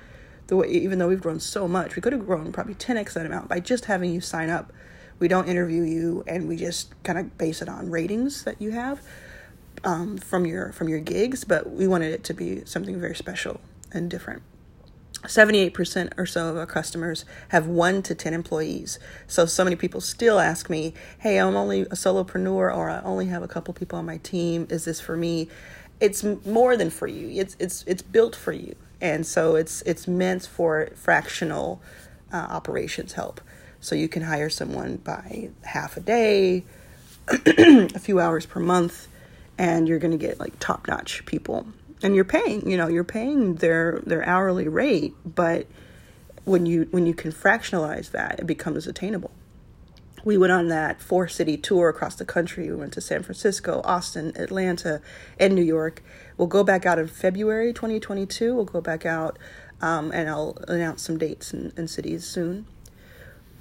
the 0.46 0.56
way 0.56 0.68
even 0.68 0.98
though 0.98 1.08
we've 1.08 1.20
grown 1.20 1.40
so 1.40 1.66
much 1.66 1.96
we 1.96 2.02
could 2.02 2.12
have 2.12 2.26
grown 2.26 2.52
probably 2.52 2.74
10x 2.74 3.12
that 3.14 3.26
amount 3.26 3.48
by 3.48 3.60
just 3.60 3.86
having 3.86 4.12
you 4.12 4.20
sign 4.20 4.50
up 4.50 4.72
we 5.18 5.28
don't 5.28 5.48
interview 5.48 5.82
you 5.82 6.22
and 6.26 6.48
we 6.48 6.56
just 6.56 6.94
kind 7.02 7.18
of 7.18 7.38
base 7.38 7.62
it 7.62 7.68
on 7.68 7.90
ratings 7.90 8.44
that 8.44 8.60
you 8.60 8.70
have 8.70 9.00
um, 9.84 10.16
from 10.16 10.46
your 10.46 10.72
from 10.72 10.88
your 10.88 11.00
gigs 11.00 11.44
but 11.44 11.70
we 11.70 11.86
wanted 11.86 12.12
it 12.12 12.24
to 12.24 12.34
be 12.34 12.64
something 12.64 12.98
very 13.00 13.14
special 13.14 13.60
and 13.92 14.10
different 14.10 14.42
78% 15.22 16.12
or 16.18 16.26
so 16.26 16.48
of 16.48 16.56
our 16.56 16.66
customers 16.66 17.24
have 17.48 17.66
one 17.66 18.02
to 18.02 18.14
10 18.14 18.34
employees. 18.34 18.98
So, 19.26 19.46
so 19.46 19.64
many 19.64 19.76
people 19.76 20.00
still 20.00 20.38
ask 20.38 20.70
me, 20.70 20.94
Hey, 21.18 21.38
I'm 21.38 21.56
only 21.56 21.82
a 21.82 21.96
solopreneur 21.96 22.74
or 22.74 22.90
I 22.90 23.00
only 23.00 23.26
have 23.26 23.42
a 23.42 23.48
couple 23.48 23.74
people 23.74 23.98
on 23.98 24.06
my 24.06 24.18
team. 24.18 24.66
Is 24.70 24.84
this 24.84 25.00
for 25.00 25.16
me? 25.16 25.48
It's 26.00 26.22
more 26.22 26.76
than 26.76 26.90
for 26.90 27.06
you. 27.06 27.40
It's, 27.40 27.56
it's, 27.58 27.82
it's 27.86 28.02
built 28.02 28.36
for 28.36 28.52
you. 28.52 28.76
And 29.00 29.26
so 29.26 29.56
it's, 29.56 29.82
it's 29.82 30.08
meant 30.08 30.46
for 30.46 30.88
fractional 30.94 31.80
uh, 32.32 32.36
operations 32.36 33.12
help. 33.12 33.40
So 33.80 33.94
you 33.94 34.08
can 34.08 34.22
hire 34.22 34.50
someone 34.50 34.96
by 34.96 35.50
half 35.62 35.96
a 35.96 36.00
day, 36.00 36.64
a 37.28 37.98
few 37.98 38.20
hours 38.20 38.46
per 38.46 38.60
month, 38.60 39.08
and 39.58 39.88
you're 39.88 39.98
going 39.98 40.18
to 40.18 40.26
get 40.26 40.40
like 40.40 40.58
top 40.58 40.88
notch 40.88 41.24
people 41.26 41.66
and 42.02 42.14
you're 42.14 42.24
paying 42.24 42.68
you 42.68 42.76
know 42.76 42.88
you're 42.88 43.04
paying 43.04 43.56
their 43.56 44.00
their 44.06 44.26
hourly 44.26 44.68
rate 44.68 45.14
but 45.24 45.66
when 46.44 46.66
you 46.66 46.86
when 46.90 47.06
you 47.06 47.14
can 47.14 47.32
fractionalize 47.32 48.10
that 48.10 48.38
it 48.38 48.46
becomes 48.46 48.86
attainable 48.86 49.30
we 50.26 50.36
went 50.36 50.52
on 50.52 50.66
that 50.66 51.00
four 51.00 51.28
city 51.28 51.56
tour 51.56 51.88
across 51.88 52.16
the 52.16 52.24
country 52.24 52.68
we 52.68 52.74
went 52.74 52.92
to 52.92 53.00
san 53.00 53.22
francisco 53.22 53.80
austin 53.84 54.32
atlanta 54.34 55.00
and 55.38 55.54
new 55.54 55.62
york 55.62 56.02
we'll 56.36 56.48
go 56.48 56.64
back 56.64 56.84
out 56.84 56.98
in 56.98 57.06
february 57.06 57.72
2022 57.72 58.52
we'll 58.52 58.64
go 58.64 58.80
back 58.80 59.06
out 59.06 59.38
um, 59.80 60.10
and 60.10 60.28
i'll 60.28 60.58
announce 60.66 61.02
some 61.02 61.16
dates 61.16 61.52
and, 61.52 61.72
in 61.78 61.86
cities 61.86 62.26
soon 62.26 62.66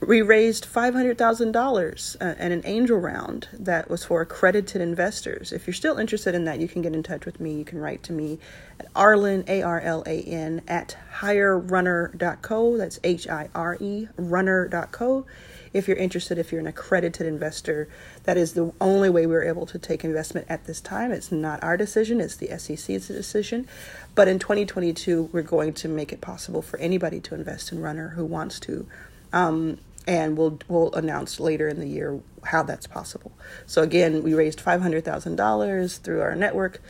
we 0.01 0.21
raised 0.21 0.65
$500,000 0.65 2.15
uh, 2.21 2.43
in 2.43 2.51
an 2.51 2.61
angel 2.65 2.97
round 2.97 3.47
that 3.53 3.89
was 3.89 4.03
for 4.03 4.21
accredited 4.21 4.81
investors. 4.81 5.51
If 5.51 5.65
you're 5.65 5.73
still 5.73 5.97
interested 5.97 6.35
in 6.35 6.43
that, 6.45 6.59
you 6.59 6.67
can 6.67 6.81
get 6.81 6.93
in 6.93 7.01
touch 7.01 7.25
with 7.25 7.39
me. 7.39 7.57
You 7.57 7.65
can 7.65 7.79
write 7.79 8.03
to 8.03 8.13
me 8.13 8.37
at 8.79 8.93
Arlan, 8.93 9.47
A 9.47 9.61
R 9.63 9.79
L 9.79 10.03
A 10.05 10.21
N, 10.21 10.61
at 10.67 10.97
hirerunner.co. 11.21 12.77
That's 12.77 12.99
H 13.03 13.27
I 13.27 13.49
R 13.55 13.77
E, 13.79 14.09
runner.co. 14.17 15.25
If 15.75 15.89
you're 15.89 15.97
interested, 15.97 16.37
if 16.37 16.53
you're 16.53 16.61
an 16.61 16.67
accredited 16.67 17.27
investor, 17.27 17.89
that 18.23 18.37
is 18.37 18.53
the 18.53 18.71
only 18.79 19.09
way 19.09 19.27
we're 19.27 19.43
able 19.43 19.65
to 19.65 19.77
take 19.77 20.05
investment 20.05 20.47
at 20.49 20.65
this 20.65 20.79
time. 20.79 21.11
It's 21.11 21.33
not 21.33 21.61
our 21.61 21.75
decision, 21.75 22.21
it's 22.21 22.37
the 22.37 22.47
SEC's 22.57 23.07
decision. 23.09 23.67
But 24.15 24.29
in 24.29 24.39
2022, 24.39 25.31
we're 25.33 25.41
going 25.41 25.73
to 25.73 25.89
make 25.89 26.13
it 26.13 26.21
possible 26.21 26.61
for 26.61 26.79
anybody 26.79 27.19
to 27.19 27.35
invest 27.35 27.73
in 27.73 27.81
Runner 27.81 28.09
who 28.09 28.23
wants 28.23 28.57
to. 28.61 28.87
Um, 29.33 29.79
and 30.07 30.37
we'll 30.37 30.59
we'll 30.69 30.93
announce 30.93 31.41
later 31.41 31.67
in 31.67 31.79
the 31.79 31.87
year 31.87 32.21
how 32.45 32.63
that's 32.63 32.87
possible. 32.87 33.33
So 33.65 33.81
again, 33.81 34.23
we 34.23 34.33
raised 34.33 34.61
five 34.61 34.81
hundred 34.81 35.03
thousand 35.03 35.35
dollars 35.35 35.97
through 35.97 36.21
our 36.21 36.35
network, 36.35 36.81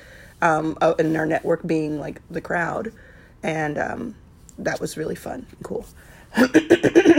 um, 0.43 0.77
oh, 0.81 0.95
and 0.99 1.15
our 1.17 1.25
network 1.25 1.65
being 1.65 1.99
like 1.99 2.21
the 2.29 2.41
crowd, 2.41 2.91
and 3.41 3.77
um, 3.79 4.15
that 4.59 4.79
was 4.79 4.95
really 4.97 5.15
fun 5.15 5.47
and 5.49 5.63
cool. 5.63 5.85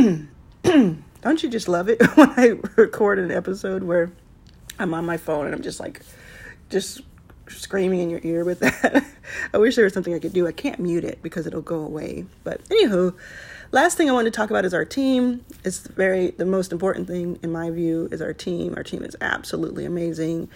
Just 1.49 1.69
love 1.69 1.89
it 1.89 2.01
when 2.17 2.31
I 2.31 2.59
record 2.77 3.19
an 3.19 3.31
episode 3.31 3.83
where 3.83 4.11
I'm 4.79 4.95
on 4.95 5.05
my 5.07 5.17
phone 5.17 5.47
and 5.47 5.55
I'm 5.55 5.63
just 5.63 5.81
like, 5.81 6.03
just 6.71 7.01
screaming 7.49 8.01
in 8.01 8.11
your 8.11 8.21
ear 8.23 8.45
with 8.45 8.61
that? 8.61 9.05
I 9.55 9.59
wish 9.59 9.77
there 9.77 9.85
was 9.85 9.95
something 9.95 10.15
I 10.15 10.19
could 10.19 10.33
do. 10.33 10.47
I 10.47 10.53
can't 10.53 10.79
mute 10.79 11.05
it 11.05 11.23
because 11.23 11.47
it'll 11.47 11.63
go 11.63 11.81
away. 11.81 12.27
But 12.45 12.65
anywho. 12.65 13.15
Last 13.73 13.97
thing 13.97 14.09
I 14.09 14.13
want 14.13 14.27
to 14.27 14.31
talk 14.31 14.51
about 14.51 14.65
is 14.65 14.73
our 14.73 14.85
team. 14.85 15.45
It's 15.65 15.81
very 15.81 16.31
the 16.31 16.47
most 16.47 16.71
important 16.71 17.09
thing 17.09 17.39
in 17.43 17.51
my 17.51 17.71
view 17.71 18.09
is 18.13 18.23
our 18.23 18.33
team. 18.33 18.75
Our 18.77 18.85
team 18.85 19.03
is 19.03 19.17
absolutely 19.21 19.85
amazing. 19.85 20.49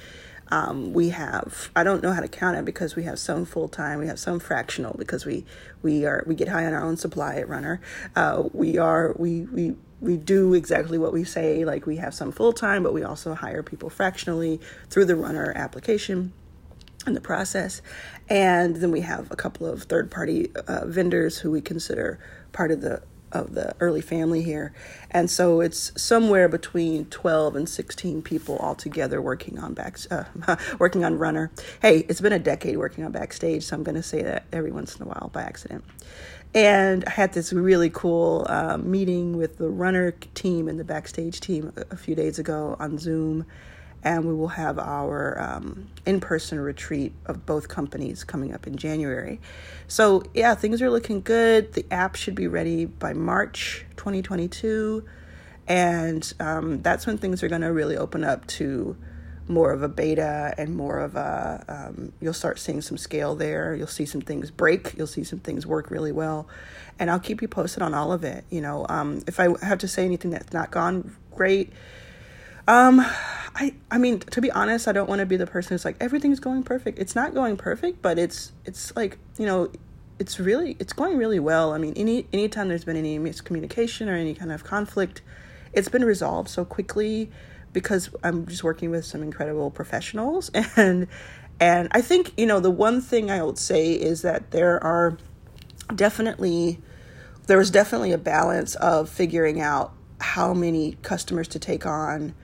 Um, 0.52 0.92
we 0.92 1.11
have 1.11 1.70
I 1.75 1.85
don't 1.85 2.02
know 2.02 2.12
how 2.12 2.20
to 2.20 2.28
count 2.28 2.56
it 2.56 2.64
because 2.64 2.97
we 2.97 3.04
have 3.04 3.18
some 3.18 3.44
full 3.44 3.68
time, 3.68 3.99
we 3.99 4.06
have 4.06 4.18
some 4.18 4.38
fractional 4.40 4.94
because 4.97 5.26
we 5.26 5.44
we 5.82 6.04
are 6.06 6.25
we 6.26 6.35
get 6.35 6.49
high 6.49 6.66
on 6.66 6.73
our 6.73 6.82
own 6.82 6.97
supply 6.97 7.37
at 7.37 7.49
Runner. 7.49 7.80
Uh, 8.14 8.44
we 8.52 8.78
are 8.78 9.14
we 9.18 9.42
we 9.42 9.75
we 10.00 10.16
do 10.16 10.54
exactly 10.54 10.99
what 10.99 11.12
we 11.12 11.25
say. 11.25 11.64
Like 11.64 11.87
we 11.87 11.97
have 11.97 12.14
some 12.14 12.33
full 12.33 12.52
time, 12.52 12.83
but 12.83 12.92
we 12.92 13.02
also 13.02 13.35
hire 13.35 13.62
people 13.62 13.90
fractionally 13.90 14.61
through 14.88 15.04
the 15.07 15.16
Runner 15.16 15.52
application 15.54 16.33
and 17.07 17.16
the 17.16 17.21
process. 17.21 17.83
And 18.28 18.76
then 18.76 18.90
we 18.90 19.00
have 19.00 19.30
a 19.30 19.37
couple 19.37 19.66
of 19.66 19.85
third 19.85 20.11
party 20.11 20.50
uh, 20.66 20.87
vendors 20.87 21.38
who 21.38 21.50
we 21.50 21.61
consider 21.61 22.19
part 22.52 22.71
of 22.71 22.80
the 22.80 23.02
of 23.33 23.54
the 23.54 23.75
early 23.80 24.00
family 24.00 24.42
here. 24.42 24.73
And 25.11 25.30
so 25.30 25.61
it's 25.61 25.92
somewhere 26.00 26.49
between 26.49 27.04
12 27.07 27.57
and 27.57 27.69
16 27.69 28.23
people 28.23 28.57
all 28.57 28.75
together 28.75 29.23
working 29.23 29.59
on 29.59 29.75
back 29.75 29.99
uh, 30.11 30.25
working 30.78 31.04
on 31.04 31.19
runner. 31.19 31.50
Hey, 31.80 31.99
it's 32.09 32.21
been 32.21 32.33
a 32.33 32.38
decade 32.38 32.76
working 32.76 33.04
on 33.04 33.12
backstage, 33.12 33.64
so 33.64 33.76
I'm 33.76 33.83
going 33.83 33.95
to 33.95 34.02
say 34.02 34.23
that 34.23 34.47
every 34.52 34.73
once 34.73 34.97
in 34.97 35.02
a 35.02 35.07
while 35.07 35.30
by 35.33 35.42
accident. 35.42 35.85
And 36.52 37.04
I 37.04 37.11
had 37.11 37.33
this 37.33 37.52
really 37.52 37.90
cool 37.90 38.45
uh, 38.49 38.76
meeting 38.78 39.37
with 39.37 39.59
the 39.59 39.69
runner 39.69 40.11
team 40.35 40.69
and 40.69 40.80
the 40.80 40.85
backstage 40.85 41.40
team 41.40 41.73
a, 41.76 41.97
few 41.97 42.16
days 42.16 42.40
ago 42.40 42.76
on 42.80 42.99
Zoom 42.99 43.47
and 44.02 44.25
we 44.25 44.35
will 44.35 44.49
have 44.49 44.78
our 44.78 45.38
um, 45.40 45.88
in 46.07 46.21
person 46.21 46.59
retreat 46.59 47.12
of 47.26 47.45
both 47.45 47.69
companies 47.69 48.25
coming 48.25 48.54
up 48.54 48.66
in 48.66 48.76
January. 48.76 49.40
So, 49.88 50.23
yeah, 50.35 50.54
things 50.54 50.80
are 50.80 50.90
looking 50.90 51.21
good. 51.21 51.75
The 51.75 51.85
app 51.90 52.16
should 52.16 52.35
be 52.35 52.49
ready 52.49 52.87
by 52.87 53.12
March 53.12 53.85
2022, 53.97 55.04
and 55.69 56.33
um, 56.40 56.83
that's 56.83 57.07
when 57.07 57.19
things 57.19 57.42
are 57.42 57.49
going 57.49 57.61
to 57.61 57.73
really 57.73 57.97
open 57.97 58.25
up 58.25 58.47
to 58.47 58.97
more 59.50 59.73
of 59.73 59.83
a 59.83 59.88
beta 59.88 60.54
and 60.57 60.75
more 60.76 61.00
of 61.00 61.16
a 61.16 61.64
um, 61.69 62.12
you'll 62.21 62.33
start 62.33 62.59
seeing 62.59 62.80
some 62.80 62.97
scale 62.97 63.35
there. 63.35 63.75
You'll 63.75 63.87
see 63.87 64.07
some 64.07 64.21
things 64.21 64.50
break. 64.50 64.97
You'll 64.97 65.07
see 65.07 65.25
some 65.25 65.40
things 65.40 65.66
work 65.66 65.90
really 65.90 66.12
well. 66.12 66.49
And 66.99 67.11
i'll 67.11 67.19
keep 67.19 67.40
you 67.40 67.49
posted 67.49 67.83
on 67.83 67.95
all 67.95 68.12
of 68.12 68.25
it 68.25 68.45
you 68.50 68.61
know. 68.61 68.87
Um, 68.88 69.23
if 69.26 69.40
i 69.40 69.49
have 69.64 69.78
to 69.78 69.88
say 69.88 70.04
anything 70.04 70.30
that's 70.30 70.52
not 70.52 70.71
gone 70.71 71.16
great 71.30 71.73
um, 72.69 73.00
I 73.54 73.75
I 73.90 73.99
mean, 73.99 74.21
to 74.21 74.40
be 74.40 74.50
honest, 74.52 74.87
I 74.87 74.92
don't 74.92 75.09
want 75.09 75.19
to 75.19 75.26
be 75.26 75.37
the 75.37 75.47
person 75.47 75.75
who's 75.75 75.85
like 75.85 75.97
everything's 76.00 76.38
going 76.38 76.62
perfect. 76.62 76.99
It's 77.00 77.16
not 77.16 77.35
going 77.35 77.57
perfect, 77.57 78.00
but 78.00 78.19
it's 78.19 78.52
it's 78.64 78.95
like 78.95 79.19
you 79.38 79.47
know, 79.47 79.73
it's 80.21 80.38
really 80.38 80.76
it's 80.78 80.92
going 80.92 81.16
really 81.16 81.40
well. 81.40 81.73
I 81.73 81.78
mean, 81.78 81.95
any 81.97 82.26
anytime 82.33 82.69
there's 82.69 82.85
been 82.85 82.97
any 82.97 83.19
miscommunication 83.19 84.07
or 84.07 84.14
any 84.14 84.35
kind 84.35 84.52
of 84.52 84.62
conflict, 84.62 85.23
it's 85.73 85.88
been 85.88 86.04
resolved 86.04 86.49
so 86.49 86.64
quickly 86.64 87.30
because 87.72 88.10
I'm 88.22 88.46
just 88.46 88.64
working 88.64 88.90
with 88.90 89.04
some 89.04 89.22
incredible 89.22 89.70
professionals 89.70 90.50
and 90.76 91.06
and 91.58 91.88
I 91.92 92.00
think 92.00 92.32
you 92.36 92.46
know 92.46 92.60
the 92.60 92.70
one 92.70 93.00
thing 93.00 93.30
I 93.30 93.42
would 93.42 93.58
say 93.58 93.92
is 93.92 94.22
that 94.22 94.50
there 94.50 94.82
are 94.82 95.16
definitely 95.94 96.80
there 97.46 97.58
was 97.58 97.70
definitely 97.70 98.12
a 98.12 98.18
balance 98.18 98.74
of 98.76 99.08
figuring 99.08 99.60
out 99.60 99.92
how 100.20 100.54
many 100.54 100.96
customers 101.02 101.48
to 101.48 101.58
take 101.58 101.84
on 101.84 102.34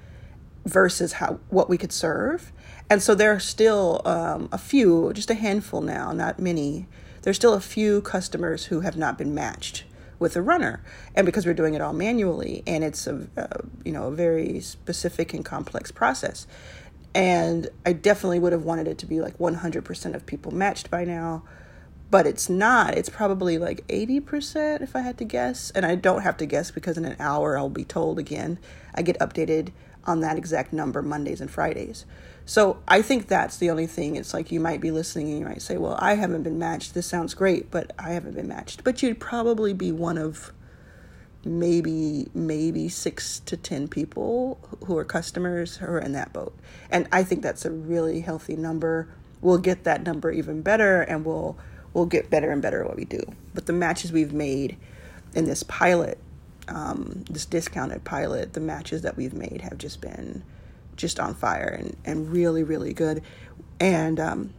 versus 0.64 1.14
how 1.14 1.38
what 1.48 1.68
we 1.68 1.78
could 1.78 1.92
serve. 1.92 2.52
And 2.88 3.02
so 3.02 3.14
there 3.14 3.32
are 3.32 3.40
still 3.40 4.00
um, 4.04 4.48
a 4.52 4.58
few, 4.58 5.12
just 5.12 5.30
a 5.30 5.34
handful 5.34 5.80
now, 5.80 6.12
not 6.12 6.38
many. 6.38 6.86
There's 7.22 7.36
still 7.36 7.54
a 7.54 7.60
few 7.60 8.00
customers 8.02 8.66
who 8.66 8.80
have 8.80 8.96
not 8.96 9.18
been 9.18 9.34
matched 9.34 9.84
with 10.18 10.36
a 10.36 10.42
runner, 10.42 10.82
and 11.14 11.26
because 11.26 11.46
we're 11.46 11.54
doing 11.54 11.74
it 11.74 11.80
all 11.80 11.92
manually, 11.92 12.62
and 12.66 12.82
it's 12.82 13.06
a, 13.06 13.28
a 13.36 13.60
you 13.84 13.92
know 13.92 14.08
a 14.08 14.10
very 14.10 14.60
specific 14.60 15.34
and 15.34 15.44
complex 15.44 15.90
process. 15.90 16.46
And 17.14 17.70
I 17.86 17.94
definitely 17.94 18.40
would 18.40 18.52
have 18.52 18.64
wanted 18.64 18.86
it 18.86 18.98
to 18.98 19.06
be 19.06 19.20
like 19.20 19.38
100% 19.38 20.14
of 20.14 20.26
people 20.26 20.52
matched 20.52 20.90
by 20.90 21.04
now, 21.04 21.44
but 22.10 22.26
it's 22.26 22.50
not. 22.50 22.94
It's 22.94 23.08
probably 23.08 23.56
like 23.56 23.86
80% 23.88 24.82
if 24.82 24.94
I 24.94 25.00
had 25.00 25.16
to 25.16 25.24
guess. 25.24 25.70
And 25.70 25.86
I 25.86 25.94
don't 25.94 26.20
have 26.20 26.36
to 26.36 26.44
guess 26.44 26.70
because 26.70 26.98
in 26.98 27.06
an 27.06 27.16
hour 27.18 27.56
I'll 27.56 27.70
be 27.70 27.86
told 27.86 28.18
again. 28.18 28.58
I 28.94 29.00
get 29.00 29.18
updated 29.18 29.72
on 30.06 30.20
that 30.20 30.38
exact 30.38 30.72
number 30.72 31.02
Mondays 31.02 31.40
and 31.40 31.50
Fridays. 31.50 32.06
So 32.44 32.78
I 32.86 33.02
think 33.02 33.26
that's 33.26 33.56
the 33.56 33.70
only 33.70 33.88
thing. 33.88 34.16
It's 34.16 34.32
like 34.32 34.52
you 34.52 34.60
might 34.60 34.80
be 34.80 34.92
listening 34.92 35.30
and 35.30 35.38
you 35.40 35.44
might 35.44 35.62
say, 35.62 35.76
Well, 35.76 35.96
I 35.98 36.14
haven't 36.14 36.44
been 36.44 36.58
matched. 36.58 36.94
This 36.94 37.06
sounds 37.06 37.34
great, 37.34 37.70
but 37.70 37.92
I 37.98 38.10
haven't 38.10 38.34
been 38.34 38.48
matched. 38.48 38.84
But 38.84 39.02
you'd 39.02 39.18
probably 39.18 39.72
be 39.72 39.90
one 39.90 40.16
of 40.16 40.52
maybe 41.44 42.28
maybe 42.34 42.88
six 42.88 43.40
to 43.40 43.56
ten 43.56 43.88
people 43.88 44.58
who 44.86 44.96
are 44.96 45.04
customers 45.04 45.76
who 45.76 45.86
are 45.86 45.98
in 45.98 46.12
that 46.12 46.32
boat. 46.32 46.56
And 46.90 47.08
I 47.10 47.24
think 47.24 47.42
that's 47.42 47.64
a 47.64 47.70
really 47.70 48.20
healthy 48.20 48.56
number. 48.56 49.08
We'll 49.40 49.58
get 49.58 49.84
that 49.84 50.04
number 50.04 50.30
even 50.30 50.62
better 50.62 51.02
and 51.02 51.24
we'll 51.24 51.58
we'll 51.92 52.06
get 52.06 52.30
better 52.30 52.50
and 52.52 52.62
better 52.62 52.82
at 52.82 52.88
what 52.88 52.96
we 52.96 53.04
do. 53.04 53.22
But 53.54 53.66
the 53.66 53.72
matches 53.72 54.12
we've 54.12 54.32
made 54.32 54.76
in 55.34 55.46
this 55.46 55.64
pilot 55.64 56.18
um, 56.68 57.24
this 57.30 57.46
discounted 57.46 58.04
pilot, 58.04 58.52
the 58.52 58.60
matches 58.60 59.02
that 59.02 59.16
we've 59.16 59.34
made 59.34 59.60
have 59.62 59.78
just 59.78 60.00
been 60.00 60.42
just 60.96 61.20
on 61.20 61.34
fire 61.34 61.76
and, 61.78 61.96
and 62.04 62.30
really, 62.30 62.62
really 62.62 62.92
good. 62.92 63.22
And, 63.78 64.18
um, 64.18 64.54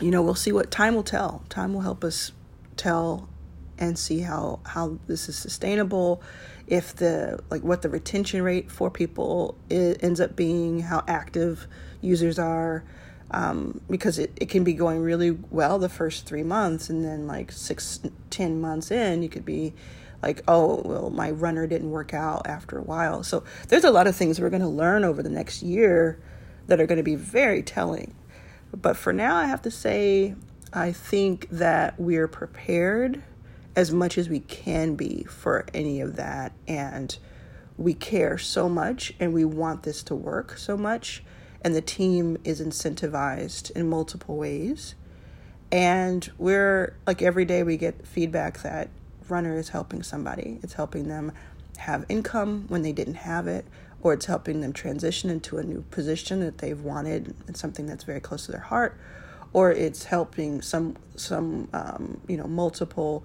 you 0.00 0.10
know, 0.10 0.22
we'll 0.22 0.34
see 0.34 0.52
what 0.52 0.70
time 0.70 0.94
will 0.94 1.02
tell. 1.02 1.44
Time 1.48 1.74
will 1.74 1.82
help 1.82 2.02
us 2.02 2.32
tell 2.76 3.28
and 3.78 3.98
see 3.98 4.20
how, 4.20 4.60
how 4.64 4.98
this 5.06 5.28
is 5.28 5.36
sustainable. 5.36 6.22
If 6.66 6.96
the, 6.96 7.40
like, 7.50 7.62
what 7.62 7.82
the 7.82 7.88
retention 7.88 8.42
rate 8.42 8.70
for 8.70 8.90
people 8.90 9.56
ends 9.70 10.20
up 10.20 10.36
being, 10.36 10.80
how 10.80 11.04
active 11.06 11.66
users 12.00 12.38
are. 12.38 12.84
Um, 13.32 13.80
because 13.88 14.18
it, 14.18 14.32
it 14.40 14.48
can 14.48 14.64
be 14.64 14.72
going 14.72 15.02
really 15.02 15.30
well 15.30 15.78
the 15.78 15.88
first 15.88 16.26
three 16.26 16.42
months, 16.42 16.90
and 16.90 17.04
then 17.04 17.28
like 17.28 17.52
six, 17.52 18.00
ten 18.28 18.60
months 18.60 18.90
in, 18.90 19.22
you 19.22 19.28
could 19.28 19.44
be 19.44 19.72
like, 20.22 20.42
oh, 20.48 20.82
well, 20.84 21.10
my 21.10 21.30
runner 21.30 21.66
didn't 21.66 21.90
work 21.90 22.12
out 22.12 22.46
after 22.46 22.78
a 22.78 22.82
while. 22.82 23.22
So 23.22 23.44
there's 23.68 23.84
a 23.84 23.90
lot 23.90 24.06
of 24.06 24.14
things 24.14 24.40
we're 24.40 24.50
going 24.50 24.62
to 24.62 24.68
learn 24.68 25.04
over 25.04 25.22
the 25.22 25.30
next 25.30 25.62
year 25.62 26.20
that 26.66 26.80
are 26.80 26.86
going 26.86 26.98
to 26.98 27.02
be 27.02 27.14
very 27.16 27.62
telling. 27.62 28.14
But 28.74 28.96
for 28.96 29.12
now, 29.12 29.36
I 29.36 29.46
have 29.46 29.62
to 29.62 29.70
say, 29.70 30.34
I 30.72 30.92
think 30.92 31.48
that 31.50 31.98
we're 31.98 32.28
prepared 32.28 33.22
as 33.74 33.92
much 33.92 34.18
as 34.18 34.28
we 34.28 34.40
can 34.40 34.94
be 34.94 35.24
for 35.24 35.66
any 35.74 36.00
of 36.00 36.16
that. 36.16 36.52
And 36.68 37.16
we 37.76 37.94
care 37.94 38.36
so 38.36 38.68
much 38.68 39.14
and 39.18 39.32
we 39.32 39.44
want 39.44 39.82
this 39.84 40.02
to 40.04 40.14
work 40.14 40.58
so 40.58 40.76
much. 40.76 41.22
And 41.62 41.74
the 41.74 41.80
team 41.80 42.36
is 42.44 42.60
incentivized 42.60 43.70
in 43.72 43.88
multiple 43.88 44.36
ways. 44.36 44.94
And 45.72 46.30
we're 46.36 46.96
like 47.06 47.22
every 47.22 47.44
day 47.44 47.62
we 47.62 47.76
get 47.76 48.06
feedback 48.06 48.62
that 48.62 48.90
runner 49.30 49.58
is 49.58 49.70
helping 49.70 50.02
somebody. 50.02 50.58
It's 50.62 50.74
helping 50.74 51.08
them 51.08 51.32
have 51.78 52.04
income 52.08 52.66
when 52.68 52.82
they 52.82 52.92
didn't 52.92 53.14
have 53.14 53.46
it, 53.46 53.64
or 54.02 54.12
it's 54.12 54.26
helping 54.26 54.60
them 54.60 54.72
transition 54.72 55.30
into 55.30 55.58
a 55.58 55.62
new 55.62 55.82
position 55.90 56.40
that 56.40 56.58
they've 56.58 56.80
wanted 56.80 57.34
and 57.46 57.56
something 57.56 57.86
that's 57.86 58.04
very 58.04 58.20
close 58.20 58.46
to 58.46 58.52
their 58.52 58.60
heart, 58.60 58.98
or 59.52 59.70
it's 59.72 60.04
helping 60.04 60.62
some 60.62 60.96
some 61.16 61.68
um, 61.72 62.20
you 62.28 62.36
know 62.36 62.46
multiple 62.46 63.24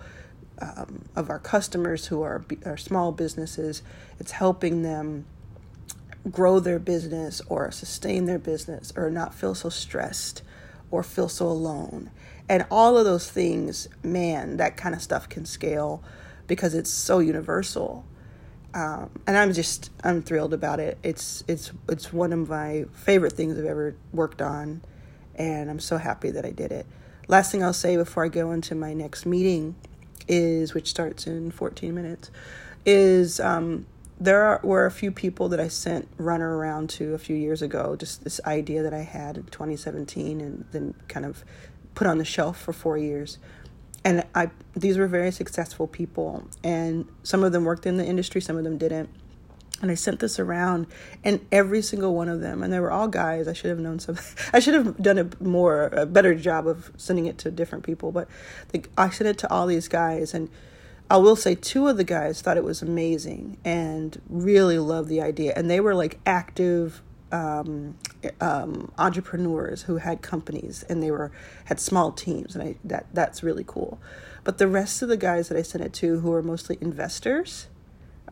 um, 0.62 1.06
of 1.16 1.30
our 1.30 1.40
customers 1.40 2.08
who 2.08 2.22
are 2.22 2.44
are 2.66 2.78
small 2.78 3.12
businesses. 3.12 3.82
It's 4.20 4.32
helping 4.32 4.84
them 4.84 5.26
grow 6.32 6.60
their 6.60 6.80
business 6.80 7.42
or 7.48 7.72
sustain 7.72 8.26
their 8.26 8.40
business 8.40 8.92
or 8.96 9.12
not 9.12 9.34
feel 9.34 9.54
so 9.54 9.70
stressed 9.70 10.42
or 10.90 11.04
feel 11.04 11.30
so 11.30 11.48
alone 11.48 12.10
and 12.48 12.66
all 12.70 12.98
of 12.98 13.06
those 13.06 13.30
things, 13.30 13.88
man, 14.04 14.58
that 14.58 14.78
kind 14.78 14.94
of 14.94 15.02
stuff 15.02 15.28
can 15.30 15.46
scale 15.46 16.04
because 16.48 16.76
it's 16.76 16.90
so 16.90 17.20
universal. 17.20 18.06
Um, 18.74 19.10
and 19.26 19.38
I'm 19.38 19.54
just 19.54 19.90
I'm 20.04 20.22
thrilled 20.22 20.54
about 20.54 20.80
it. 20.80 20.98
It's 21.02 21.44
it's 21.48 21.72
it's 21.88 22.12
one 22.12 22.34
of 22.34 22.50
my 22.50 22.86
favorite 22.94 23.34
things 23.34 23.58
I've 23.58 23.66
ever 23.66 23.96
worked 24.12 24.42
on, 24.42 24.82
and 25.36 25.70
I'm 25.70 25.80
so 25.80 25.98
happy 25.98 26.30
that 26.32 26.46
I 26.46 26.52
did 26.52 26.72
it. 26.72 26.86
Last 27.28 27.52
thing 27.52 27.64
I'll 27.64 27.74
say 27.74 27.96
before 27.96 28.26
I 28.26 28.28
go 28.28 28.52
into 28.52 28.76
my 28.76 28.94
next 28.94 29.26
meeting 29.26 29.76
is, 30.28 30.74
which 30.74 30.90
starts 30.90 31.26
in 31.26 31.52
14 31.52 31.94
minutes, 31.96 32.30
is 32.86 33.40
um, 33.40 33.86
there 34.20 34.44
are, 34.44 34.60
were 34.64 34.86
a 34.86 34.92
few 34.92 35.12
people 35.12 35.50
that 35.50 35.60
I 35.60 35.68
sent 35.68 36.08
runner 36.18 36.58
around 36.58 36.90
to 36.92 37.14
a 37.14 37.18
few 37.18 37.36
years 37.36 37.62
ago. 37.62 37.96
Just 37.96 38.24
this 38.24 38.40
idea 38.46 38.84
that 38.84 38.94
I 38.94 39.02
had 39.02 39.38
in 39.38 39.46
2017, 39.46 40.42
and 40.42 40.66
then 40.72 40.94
kind 41.08 41.26
of 41.26 41.44
put 41.96 42.06
on 42.06 42.18
the 42.18 42.26
shelf 42.26 42.62
for 42.62 42.74
four 42.74 42.98
years. 42.98 43.40
And 44.04 44.24
I 44.36 44.52
these 44.76 44.98
were 44.98 45.08
very 45.08 45.32
successful 45.32 45.88
people, 45.88 46.48
and 46.64 47.08
some 47.24 47.44
of 47.44 47.52
them 47.54 47.64
worked 47.64 47.88
in 47.88 47.98
the 47.98 48.06
industry, 48.06 48.40
some 48.40 48.58
of 48.58 48.64
them 48.64 48.78
didn't. 48.78 49.10
And 49.82 49.92
I 49.92 49.96
sent 49.96 50.20
this 50.20 50.40
around, 50.40 50.88
and 51.24 51.46
every 51.52 51.82
single 51.82 52.16
one 52.16 52.30
of 52.30 52.40
them, 52.40 52.62
and 52.62 52.72
they 52.72 52.80
were 52.80 52.92
all 52.92 53.08
guys. 53.08 53.48
I 53.48 53.54
should 53.54 53.72
have 53.72 53.80
known 53.80 54.00
some. 54.00 54.18
I 54.54 54.60
should 54.60 54.74
have 54.76 55.02
done 55.02 55.18
a 55.18 55.44
more, 55.44 55.88
a 55.88 56.06
better 56.06 56.36
job 56.36 56.68
of 56.68 56.92
sending 56.98 57.26
it 57.26 57.38
to 57.40 57.52
different 57.52 57.84
people. 57.84 58.12
But 58.12 58.28
the, 58.70 58.86
I 58.98 59.10
sent 59.10 59.28
it 59.28 59.38
to 59.40 59.52
all 59.52 59.66
these 59.66 59.88
guys, 59.88 60.34
and 60.34 60.50
I 61.10 61.18
will 61.18 61.36
say 61.36 61.56
two 61.56 61.88
of 61.88 61.98
the 61.98 62.04
guys 62.04 62.42
thought 62.42 62.58
it 62.58 62.64
was 62.64 62.82
amazing 62.82 63.58
and 63.66 64.22
really 64.30 64.78
loved 64.78 65.10
the 65.10 65.22
idea, 65.22 65.54
and 65.56 65.70
they 65.70 65.80
were 65.80 65.96
like 65.96 66.20
active 66.26 67.02
um, 67.32 67.98
um, 68.40 68.92
entrepreneurs 68.98 69.84
who 69.84 69.98
had 69.98 70.22
companies 70.22 70.84
and 70.90 71.02
they 71.02 71.12
were 71.12 71.32
had 71.66 71.80
small 71.80 72.12
teams, 72.12 72.56
and 72.56 72.64
I 72.64 72.76
that 72.84 73.08
that's 73.14 73.44
really 73.44 73.64
cool. 73.66 74.00
But 74.44 74.58
the 74.58 74.68
rest 74.68 75.02
of 75.02 75.10
the 75.10 75.18
guys 75.18 75.50
that 75.50 75.58
I 75.58 75.62
sent 75.62 75.84
it 75.84 75.94
to, 75.94 76.20
who 76.20 76.32
are 76.34 76.44
mostly 76.44 76.78
investors, 76.80 77.68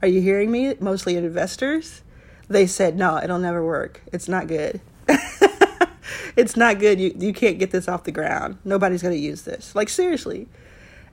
are 0.02 0.08
you 0.08 0.22
hearing 0.22 0.52
me? 0.52 0.76
Mostly 0.80 1.16
investors. 1.16 2.04
They 2.48 2.68
said 2.68 2.98
no, 2.98 3.18
it'll 3.18 3.40
never 3.40 3.66
work. 3.66 4.02
It's 4.12 4.28
not 4.28 4.48
good. 4.48 4.82
it's 6.36 6.56
not 6.56 6.80
good. 6.80 7.00
You 7.00 7.16
you 7.18 7.34
can't 7.34 7.60
get 7.60 7.72
this 7.72 7.88
off 7.88 8.04
the 8.04 8.12
ground. 8.12 8.58
Nobody's 8.64 9.02
going 9.02 9.16
to 9.16 9.20
use 9.20 9.44
this. 9.44 9.76
Like 9.76 9.90
seriously. 9.90 10.48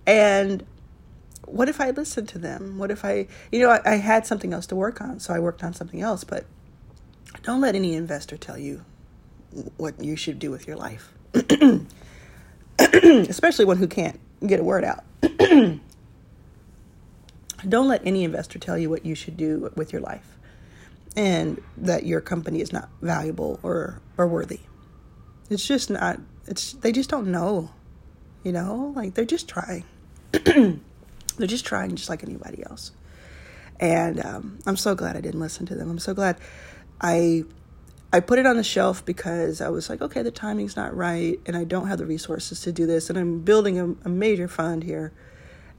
And 0.07 0.65
what 1.47 1.69
if 1.69 1.81
I 1.81 1.91
listened 1.91 2.29
to 2.31 2.39
them? 2.39 2.79
What 2.79 2.91
if 2.91 3.05
I, 3.05 3.27
you 3.51 3.61
know, 3.61 3.71
I, 3.71 3.81
I 3.85 3.95
had 3.97 4.27
something 4.27 4.53
else 4.53 4.67
to 4.69 4.77
work 4.77 5.01
on, 5.01 5.21
so 5.21 5.35
I 5.35 5.39
worked 5.39 5.63
on 5.63 5.75
something 5.75 6.01
else. 6.01 6.25
But 6.25 6.47
don't 7.43 7.61
let 7.61 7.75
any 7.75 7.95
investor 7.95 8.37
tell 8.37 8.59
you 8.59 8.85
what 9.77 10.03
you 10.03 10.17
should 10.17 10.39
do 10.39 10.51
with 10.51 10.67
your 10.67 10.77
life, 10.77 11.13
especially 12.79 13.65
one 13.65 13.77
who 13.79 13.87
can't 13.87 14.21
get 14.47 14.61
a 14.61 14.65
word 14.65 14.85
out. 14.85 15.05
don't 17.69 17.89
let 17.89 18.07
any 18.07 18.25
investor 18.25 18.59
tell 18.59 18.79
you 18.79 18.89
what 18.89 19.05
you 19.05 19.15
should 19.15 19.37
do 19.37 19.71
with 19.77 19.93
your 19.93 20.01
life 20.01 20.39
and 21.17 21.61
that 21.77 22.07
your 22.07 22.21
company 22.21 22.61
is 22.61 22.73
not 22.73 22.89
valuable 23.03 23.59
or, 23.63 24.01
or 24.17 24.27
worthy. 24.27 24.61
It's 25.49 25.67
just 25.67 25.91
not, 25.91 26.21
it's, 26.47 26.75
they 26.75 26.93
just 26.93 27.11
don't 27.11 27.27
know, 27.27 27.71
you 28.45 28.53
know, 28.53 28.93
like 28.95 29.15
they're 29.15 29.25
just 29.25 29.49
trying. 29.49 29.85
they're 30.33 30.79
just 31.47 31.67
trying 31.67 31.97
just 31.97 32.09
like 32.09 32.23
anybody 32.23 32.63
else. 32.65 32.93
And 33.81 34.25
um, 34.25 34.59
I'm 34.67 34.77
so 34.77 34.95
glad 34.95 35.17
I 35.17 35.21
didn't 35.21 35.41
listen 35.41 35.67
to 35.67 35.75
them. 35.75 35.91
I'm 35.91 35.99
so 35.99 36.15
glad 36.15 36.37
I 37.01 37.45
I 38.13 38.21
put 38.21 38.39
it 38.39 38.47
on 38.47 38.57
the 38.57 38.65
shelf 38.65 39.05
because 39.05 39.61
I 39.61 39.69
was 39.69 39.89
like, 39.89 40.03
okay, 40.03 40.23
the 40.23 40.33
timing's 40.33 40.77
not 40.77 40.97
right, 40.97 41.39
and 41.47 41.57
I 41.57 41.65
don't 41.65 41.87
have 41.87 41.99
the 41.99 42.07
resources 42.07 42.61
to 42.63 42.73
do 42.73 42.85
this, 42.87 43.09
and 43.09 43.19
I'm 43.19 43.41
building 43.41 43.79
a, 43.79 43.95
a 44.05 44.09
major 44.09 44.49
fund 44.49 44.83
here. 44.83 45.13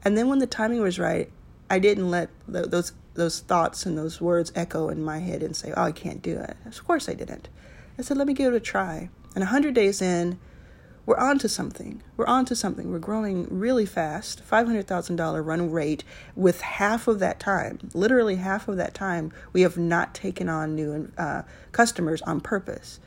And 0.04 0.18
then 0.18 0.30
when 0.30 0.40
the 0.40 0.48
timing 0.48 0.82
was 0.82 0.98
right, 0.98 1.30
I 1.70 1.80
didn't 1.80 2.10
let 2.10 2.30
those 2.48 2.94
those 3.14 3.42
thoughts 3.42 3.86
and 3.86 3.98
those 3.98 4.22
words 4.22 4.52
echo 4.56 4.90
in 4.90 5.04
my 5.04 5.20
head 5.20 5.44
and 5.44 5.56
say, 5.56 5.74
oh, 5.76 5.84
I 5.84 5.92
can't 5.92 6.22
do 6.22 6.38
it. 6.38 6.56
Of 6.66 6.86
course 6.86 7.10
I 7.10 7.14
didn't. 7.14 7.50
I 8.00 8.04
said, 8.04 8.18
let 8.18 8.28
me 8.28 8.34
give 8.34 8.54
it 8.54 8.58
a 8.58 8.62
try. 8.62 9.10
And 9.36 9.44
a 9.44 9.48
hundred 9.48 9.76
days 9.76 10.02
in, 10.02 10.40
we're 11.12 11.18
on 11.18 11.38
to 11.40 11.50
something. 11.50 12.02
We're 12.16 12.26
on 12.26 12.46
to 12.46 12.56
something. 12.56 12.90
We're 12.90 13.00
growing 13.00 13.46
really 13.50 13.86
fast, 13.86 14.42
$500,000 14.50 15.46
run 15.46 15.70
rate 15.70 16.06
with 16.38 16.62
half 16.62 17.06
of 17.06 17.20
that 17.20 17.38
time, 17.38 17.90
literally 17.94 18.38
half 18.38 18.70
of 18.70 18.78
that 18.78 18.94
time, 18.94 19.34
we 19.52 19.64
have 19.64 19.78
not 19.78 20.16
taken 20.16 20.48
on 20.48 20.74
new 20.74 21.12
uh, 21.18 21.42
customers 21.74 22.22
on 22.22 22.40
purpose. 22.40 23.02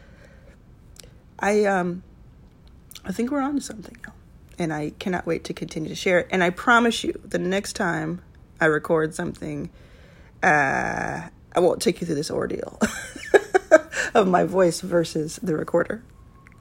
I, 1.39 1.65
um, 1.65 2.03
I 3.07 3.13
think 3.13 3.31
we're 3.31 3.41
on 3.41 3.55
to 3.55 3.63
something, 3.63 3.97
and 4.59 4.71
I 4.71 4.91
cannot 4.99 5.25
wait 5.25 5.43
to 5.45 5.55
continue 5.55 5.89
to 5.89 5.95
share 5.95 6.19
it. 6.19 6.29
And 6.31 6.45
I 6.45 6.51
promise 6.51 7.05
you, 7.05 7.19
the 7.25 7.39
next 7.39 7.73
time 7.73 8.21
I 8.61 8.67
record 8.67 9.15
something, 9.15 9.71
uh, 10.43 11.23
I 11.57 11.59
won't 11.59 11.81
take 11.81 12.03
you 12.03 12.07
through 12.07 12.17
this 12.17 12.31
ordeal 12.31 12.79
of 14.15 14.29
my 14.29 14.45
voice 14.45 14.83
versus 14.83 15.37
the 15.43 15.57
recorder. 15.57 16.03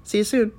See 0.06 0.19
you 0.19 0.23
soon. 0.23 0.53